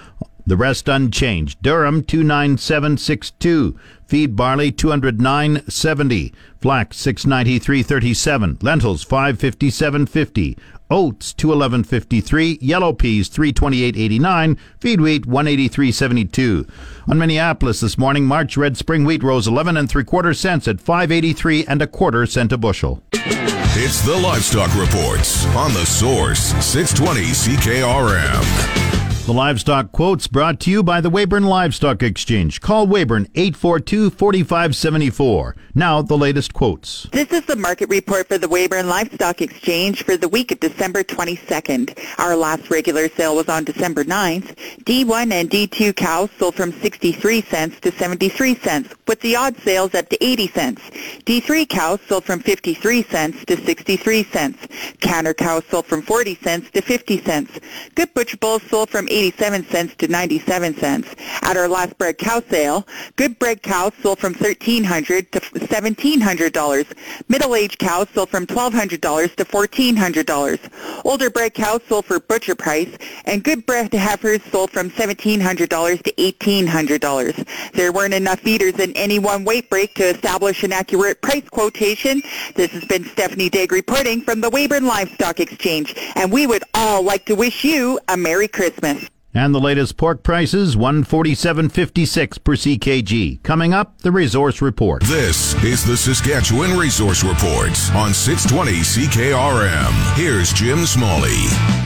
The 0.47 0.57
rest 0.57 0.89
unchanged. 0.89 1.61
Durum 1.61 2.07
29762. 2.07 3.77
Feed 4.07 4.37
barley 4.37 4.71
209.70. 4.71 6.33
Flax 6.61 6.97
693.37. 7.05 8.63
Lentils 8.63 9.05
557.50. 9.05 10.57
Oats 10.89 11.33
211.53. 11.33 12.59
Yellow 12.61 12.93
peas 12.93 13.29
328.89. 13.29 14.57
Feed 14.79 15.01
wheat 15.01 15.27
183.72. 15.27 16.71
On 17.09 17.19
Minneapolis 17.19 17.81
this 17.81 17.99
morning, 17.99 18.25
March 18.25 18.57
red 18.57 18.77
spring 18.77 19.05
wheat 19.05 19.25
rose 19.25 19.49
11 19.49 19.77
and 19.77 19.91
three 19.91 20.05
quarter 20.05 20.33
cents 20.33 20.69
at 20.69 20.81
583 20.81 21.67
and 21.67 21.83
a 21.83 21.89
quarter 21.89 22.25
cent 22.25 22.53
a 22.53 22.59
bushel. 22.59 23.03
It's 23.13 24.01
the 24.07 24.17
Livestock 24.17 24.75
Reports 24.77 25.45
on 25.57 25.75
the 25.75 25.85
Source 25.85 26.55
620 26.65 27.33
CKRM. 27.33 28.86
The 29.27 29.33
livestock 29.33 29.91
quotes 29.91 30.29
brought 30.29 30.61
to 30.61 30.71
you 30.71 30.85
by 30.85 31.01
the 31.01 31.11
Weyburn 31.11 31.47
Livestock 31.49 32.01
Exchange. 32.01 32.61
Call 32.61 32.87
Weyburn 32.87 33.29
842 33.35 34.11
4574. 34.11 35.57
Now, 35.75 36.01
the 36.01 36.17
latest 36.17 36.55
quotes. 36.55 37.09
This 37.11 37.33
is 37.33 37.45
the 37.45 37.57
market 37.57 37.89
report 37.89 38.29
for 38.29 38.39
the 38.39 38.47
Weyburn 38.47 38.87
Livestock 38.87 39.43
Exchange 39.43 40.05
for 40.05 40.17
the 40.17 40.29
week 40.29 40.53
of 40.53 40.61
December 40.61 41.03
22nd. 41.03 41.99
Our 42.21 42.37
last 42.37 42.71
regular 42.71 43.09
sale 43.09 43.35
was 43.35 43.49
on 43.49 43.65
December 43.65 44.05
9th. 44.05 44.55
D1 44.85 45.33
and 45.33 45.51
D2 45.51 45.97
cows 45.97 46.31
sold 46.39 46.55
from 46.55 46.71
63 46.71 47.43
cents 47.43 47.81
to 47.81 47.91
73 47.91 48.55
cents, 48.55 48.95
with 49.09 49.21
the 49.23 49.35
odd 49.35 49.57
sales 49.59 49.93
up 49.97 50.09
to 50.11 50.25
80 50.25 50.47
cents. 50.47 50.83
D3 51.25 51.69
cows 51.69 51.99
sold 52.07 52.23
from 52.23 52.39
53 52.39 53.03
cents 53.03 53.45
to 53.47 53.57
63 53.57 54.23
cents. 54.23 54.69
Counter 55.01 55.35
cows 55.35 55.65
sold 55.69 55.87
from 55.87 56.01
40 56.01 56.37
cents 56.37 56.71
to 56.71 56.81
50 56.81 57.25
cents. 57.25 57.59
Good 57.97 58.15
butcher 58.15 58.37
bulls 58.37 58.63
sold 58.71 58.89
from 58.89 59.09
87 59.17 59.65
cents 59.69 59.95
to 59.97 60.09
97 60.09 60.77
cents. 60.77 61.15
At 61.41 61.57
our 61.57 61.69
last 61.69 61.97
bred 61.97 62.19
cow 62.19 62.43
sale, 62.51 62.87
good 63.17 63.39
bred 63.39 63.63
cows 63.63 63.93
sold 64.03 64.19
from 64.19 64.35
1,300 64.35 65.33
to 65.33 65.41
$1,700. 65.41 66.87
Middle-aged 67.29 67.79
cows 67.79 68.09
sold 68.13 68.29
from 68.29 68.47
$1,200 68.47 69.37
to 69.37 69.45
$1,400. 69.45 71.05
Older 71.05 71.31
bred 71.31 71.55
cows 71.55 71.81
sold 71.89 72.05
for 72.05 72.21
butcher 72.21 72.55
price, 72.55 72.95
and 73.25 73.43
good 73.43 73.65
bred 73.65 73.93
heifers 73.95 74.43
sold 74.53 74.71
from 74.71 74.91
$1,700 74.91 76.03
to 76.03 76.13
$1,800. 76.13 77.73
There 77.73 77.93
weren't 77.93 78.13
enough 78.13 78.41
feeders 78.41 78.79
in 78.79 78.93
any 78.93 79.19
one 79.19 79.45
weight 79.45 79.71
break 79.71 79.95
to 79.95 80.05
establish 80.05 80.63
an 80.63 80.73
accurate 80.73 81.23
price 81.23 81.49
quotation. 81.49 82.23
This 82.55 82.71
has 82.73 82.85
been 82.85 83.05
Stephanie 83.05 83.49
Digg 83.49 83.73
reporting 83.73 84.21
from 84.21 84.43
the 84.43 84.51
Weyburn 84.51 84.87
Livestock 84.87 85.41
Exchange, 85.41 85.95
and 86.17 86.31
we 86.31 86.47
would 86.47 86.65
all 86.75 87.03
like 87.03 87.25
to 87.27 87.35
wish 87.35 87.65
you 87.65 87.99
a 88.09 88.17
Merry 88.17 88.49
Christmas. 88.49 89.06
And 89.37 89.55
the 89.55 89.61
latest 89.61 89.99
pork 89.99 90.23
prices, 90.23 90.77
147.56 90.77 92.43
per 92.43 92.57
CKG. 92.57 93.43
Coming 93.43 93.75
up, 93.75 94.01
the 94.01 94.11
resource 94.11 94.63
report. 94.63 95.03
This 95.03 95.53
is 95.63 95.85
the 95.85 95.95
Saskatchewan 95.95 96.79
Resource 96.79 97.23
Report 97.23 97.69
on 97.95 98.15
620 98.15 98.81
CKRM. 98.81 100.17
Here's 100.17 100.55
Jim 100.55 100.87
Smalley. 100.87 101.37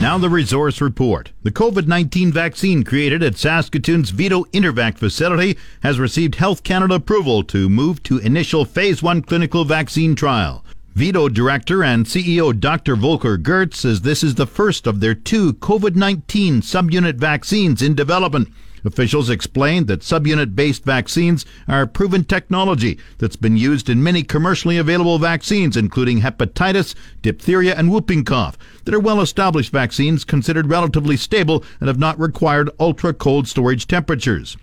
Now 0.01 0.17
the 0.17 0.29
resource 0.29 0.79
report. 0.79 1.33
The 1.43 1.51
COVID-19 1.51 2.31
vaccine 2.31 2.85
created 2.85 3.21
at 3.21 3.35
Saskatoon's 3.35 4.11
VIDO-InterVac 4.11 4.97
facility 4.97 5.57
has 5.83 5.99
received 5.99 6.35
Health 6.35 6.63
Canada 6.63 6.95
approval 6.95 7.43
to 7.43 7.67
move 7.67 8.01
to 8.03 8.19
initial 8.19 8.63
phase 8.63 9.03
1 9.03 9.23
clinical 9.23 9.65
vaccine 9.65 10.15
trial. 10.15 10.63
VIDO 10.93 11.29
director 11.29 11.85
and 11.85 12.05
CEO 12.05 12.57
Dr. 12.59 12.97
Volker 12.97 13.37
Gerdts 13.37 13.75
says 13.75 14.01
this 14.01 14.25
is 14.25 14.35
the 14.35 14.45
first 14.45 14.85
of 14.85 14.99
their 14.99 15.15
two 15.15 15.53
COVID 15.53 15.95
19 15.95 16.59
subunit 16.59 17.15
vaccines 17.15 17.81
in 17.81 17.95
development. 17.95 18.49
Officials 18.83 19.29
explained 19.29 19.87
that 19.87 20.01
subunit 20.01 20.53
based 20.53 20.83
vaccines 20.83 21.45
are 21.65 21.87
proven 21.87 22.25
technology 22.25 22.99
that's 23.19 23.37
been 23.37 23.55
used 23.55 23.89
in 23.89 24.03
many 24.03 24.21
commercially 24.21 24.77
available 24.77 25.17
vaccines, 25.17 25.77
including 25.77 26.19
hepatitis, 26.19 26.93
diphtheria, 27.21 27.73
and 27.73 27.89
whooping 27.89 28.25
cough, 28.25 28.57
that 28.83 28.93
are 28.93 28.99
well 28.99 29.21
established 29.21 29.71
vaccines 29.71 30.25
considered 30.25 30.69
relatively 30.69 31.15
stable 31.15 31.63
and 31.79 31.87
have 31.87 31.99
not 31.99 32.19
required 32.19 32.69
ultra 32.81 33.13
cold 33.13 33.47
storage 33.47 33.87
temperatures. 33.87 34.57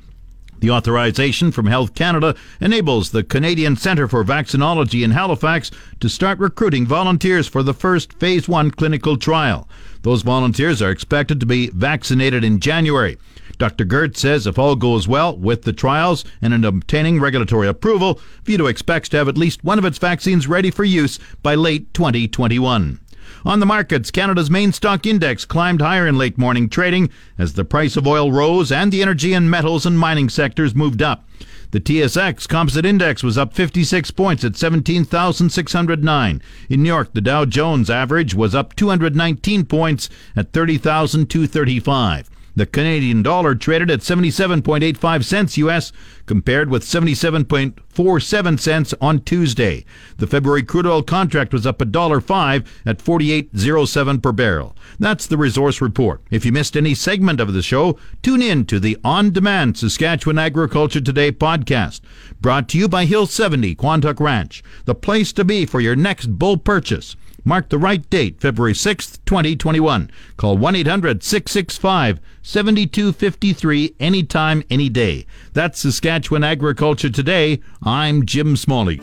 The 0.60 0.70
authorization 0.70 1.52
from 1.52 1.66
Health 1.66 1.94
Canada 1.94 2.34
enables 2.60 3.10
the 3.10 3.22
Canadian 3.22 3.76
Centre 3.76 4.08
for 4.08 4.24
Vaccinology 4.24 5.04
in 5.04 5.12
Halifax 5.12 5.70
to 6.00 6.08
start 6.08 6.40
recruiting 6.40 6.84
volunteers 6.84 7.46
for 7.46 7.62
the 7.62 7.74
first 7.74 8.12
Phase 8.14 8.48
1 8.48 8.72
clinical 8.72 9.16
trial. 9.16 9.68
Those 10.02 10.22
volunteers 10.22 10.82
are 10.82 10.90
expected 10.90 11.38
to 11.40 11.46
be 11.46 11.68
vaccinated 11.68 12.42
in 12.42 12.58
January. 12.58 13.18
Dr. 13.58 13.84
Gerdts 13.84 14.18
says 14.18 14.46
if 14.46 14.58
all 14.58 14.76
goes 14.76 15.06
well 15.06 15.36
with 15.36 15.62
the 15.62 15.72
trials 15.72 16.24
and 16.42 16.52
in 16.52 16.64
obtaining 16.64 17.20
regulatory 17.20 17.68
approval, 17.68 18.20
VIDO 18.44 18.66
expects 18.66 19.08
to 19.10 19.16
have 19.16 19.28
at 19.28 19.38
least 19.38 19.64
one 19.64 19.78
of 19.78 19.84
its 19.84 19.98
vaccines 19.98 20.48
ready 20.48 20.70
for 20.70 20.84
use 20.84 21.18
by 21.42 21.54
late 21.54 21.92
2021. 21.94 23.00
On 23.44 23.60
the 23.60 23.66
markets, 23.66 24.10
Canada's 24.10 24.50
main 24.50 24.72
stock 24.72 25.06
index 25.06 25.44
climbed 25.44 25.80
higher 25.80 26.06
in 26.06 26.18
late 26.18 26.38
morning 26.38 26.68
trading 26.68 27.10
as 27.38 27.52
the 27.52 27.64
price 27.64 27.96
of 27.96 28.06
oil 28.06 28.32
rose 28.32 28.72
and 28.72 28.90
the 28.90 29.02
energy 29.02 29.32
and 29.32 29.50
metals 29.50 29.86
and 29.86 29.98
mining 29.98 30.28
sectors 30.28 30.74
moved 30.74 31.02
up. 31.02 31.28
The 31.70 31.80
TSX 31.80 32.48
Composite 32.48 32.86
Index 32.86 33.22
was 33.22 33.36
up 33.36 33.52
56 33.52 34.10
points 34.12 34.42
at 34.42 34.56
17,609. 34.56 36.42
In 36.70 36.82
New 36.82 36.88
York, 36.88 37.12
the 37.12 37.20
Dow 37.20 37.44
Jones 37.44 37.90
average 37.90 38.34
was 38.34 38.54
up 38.54 38.74
219 38.74 39.66
points 39.66 40.08
at 40.34 40.52
30,235. 40.52 42.30
The 42.58 42.66
Canadian 42.66 43.22
dollar 43.22 43.54
traded 43.54 43.88
at 43.88 44.00
77.85 44.00 45.24
cents 45.24 45.56
US 45.58 45.92
compared 46.26 46.68
with 46.68 46.82
77.47 46.82 48.58
cents 48.58 48.94
on 49.00 49.20
Tuesday. 49.20 49.84
The 50.16 50.26
February 50.26 50.64
crude 50.64 50.84
oil 50.84 51.04
contract 51.04 51.52
was 51.52 51.68
up 51.68 51.78
$1.05 51.78 52.66
at 52.84 52.98
48.07 52.98 54.20
per 54.20 54.32
barrel. 54.32 54.76
That's 54.98 55.28
the 55.28 55.36
resource 55.36 55.80
report. 55.80 56.20
If 56.32 56.44
you 56.44 56.50
missed 56.50 56.76
any 56.76 56.96
segment 56.96 57.38
of 57.38 57.52
the 57.52 57.62
show, 57.62 57.96
tune 58.22 58.42
in 58.42 58.66
to 58.66 58.80
the 58.80 58.98
on-demand 59.04 59.78
Saskatchewan 59.78 60.40
Agriculture 60.40 61.00
Today 61.00 61.30
podcast, 61.30 62.00
brought 62.40 62.68
to 62.70 62.78
you 62.78 62.88
by 62.88 63.04
Hill 63.04 63.26
70 63.26 63.76
Quantock 63.76 64.18
Ranch, 64.18 64.64
the 64.84 64.96
place 64.96 65.32
to 65.34 65.44
be 65.44 65.64
for 65.64 65.80
your 65.80 65.94
next 65.94 66.26
bull 66.40 66.56
purchase. 66.56 67.14
Mark 67.48 67.70
the 67.70 67.78
right 67.78 68.08
date, 68.10 68.42
February 68.42 68.74
6th, 68.74 69.20
2021. 69.24 70.10
Call 70.36 70.58
1 70.58 70.76
800 70.76 71.22
665 71.22 72.20
7253 72.42 73.94
anytime, 73.98 74.62
any 74.68 74.90
day. 74.90 75.24
That's 75.54 75.80
Saskatchewan 75.80 76.44
Agriculture 76.44 77.08
Today. 77.08 77.62
I'm 77.82 78.26
Jim 78.26 78.54
Smalley. 78.54 79.00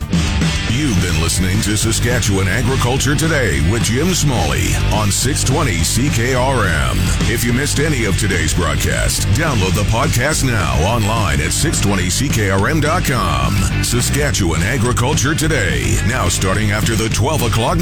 You've 0.76 1.00
been 1.00 1.22
listening 1.22 1.62
to 1.62 1.76
Saskatchewan 1.76 2.48
Agriculture 2.48 3.14
Today 3.16 3.62
with 3.72 3.84
Jim 3.84 4.08
Smalley 4.08 4.74
on 4.92 5.10
620 5.10 5.78
CKRM. 5.78 7.32
If 7.32 7.44
you 7.44 7.54
missed 7.54 7.78
any 7.78 8.04
of 8.04 8.18
today's 8.18 8.52
broadcast, 8.52 9.22
download 9.28 9.74
the 9.74 9.84
podcast 9.84 10.44
now 10.44 10.74
online 10.86 11.40
at 11.40 11.52
620CKRM.com. 11.52 13.54
Saskatchewan 13.82 14.62
Agriculture 14.62 15.34
Today, 15.34 15.98
now 16.06 16.28
starting 16.28 16.72
after 16.72 16.94
the 16.94 17.08
12 17.08 17.44
o'clock 17.44 17.78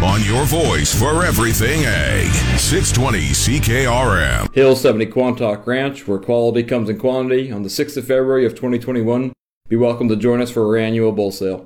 on 0.00 0.22
your 0.24 0.44
voice 0.44 0.98
for 0.98 1.24
everything 1.24 1.84
ag. 1.84 2.32
620 2.58 3.30
CKRM. 3.30 4.54
Hill 4.54 4.76
70 4.76 5.06
Quantock 5.06 5.66
Ranch, 5.66 6.06
where 6.08 6.18
quality 6.18 6.62
comes 6.62 6.88
in 6.88 6.98
quantity, 6.98 7.52
on 7.52 7.62
the 7.62 7.68
6th 7.68 7.96
of 7.96 8.06
February 8.06 8.46
of 8.46 8.54
2021. 8.54 9.32
Be 9.68 9.76
welcome 9.76 10.08
to 10.08 10.16
join 10.16 10.40
us 10.40 10.50
for 10.50 10.66
our 10.66 10.76
annual 10.76 11.12
bull 11.12 11.32
sale. 11.32 11.60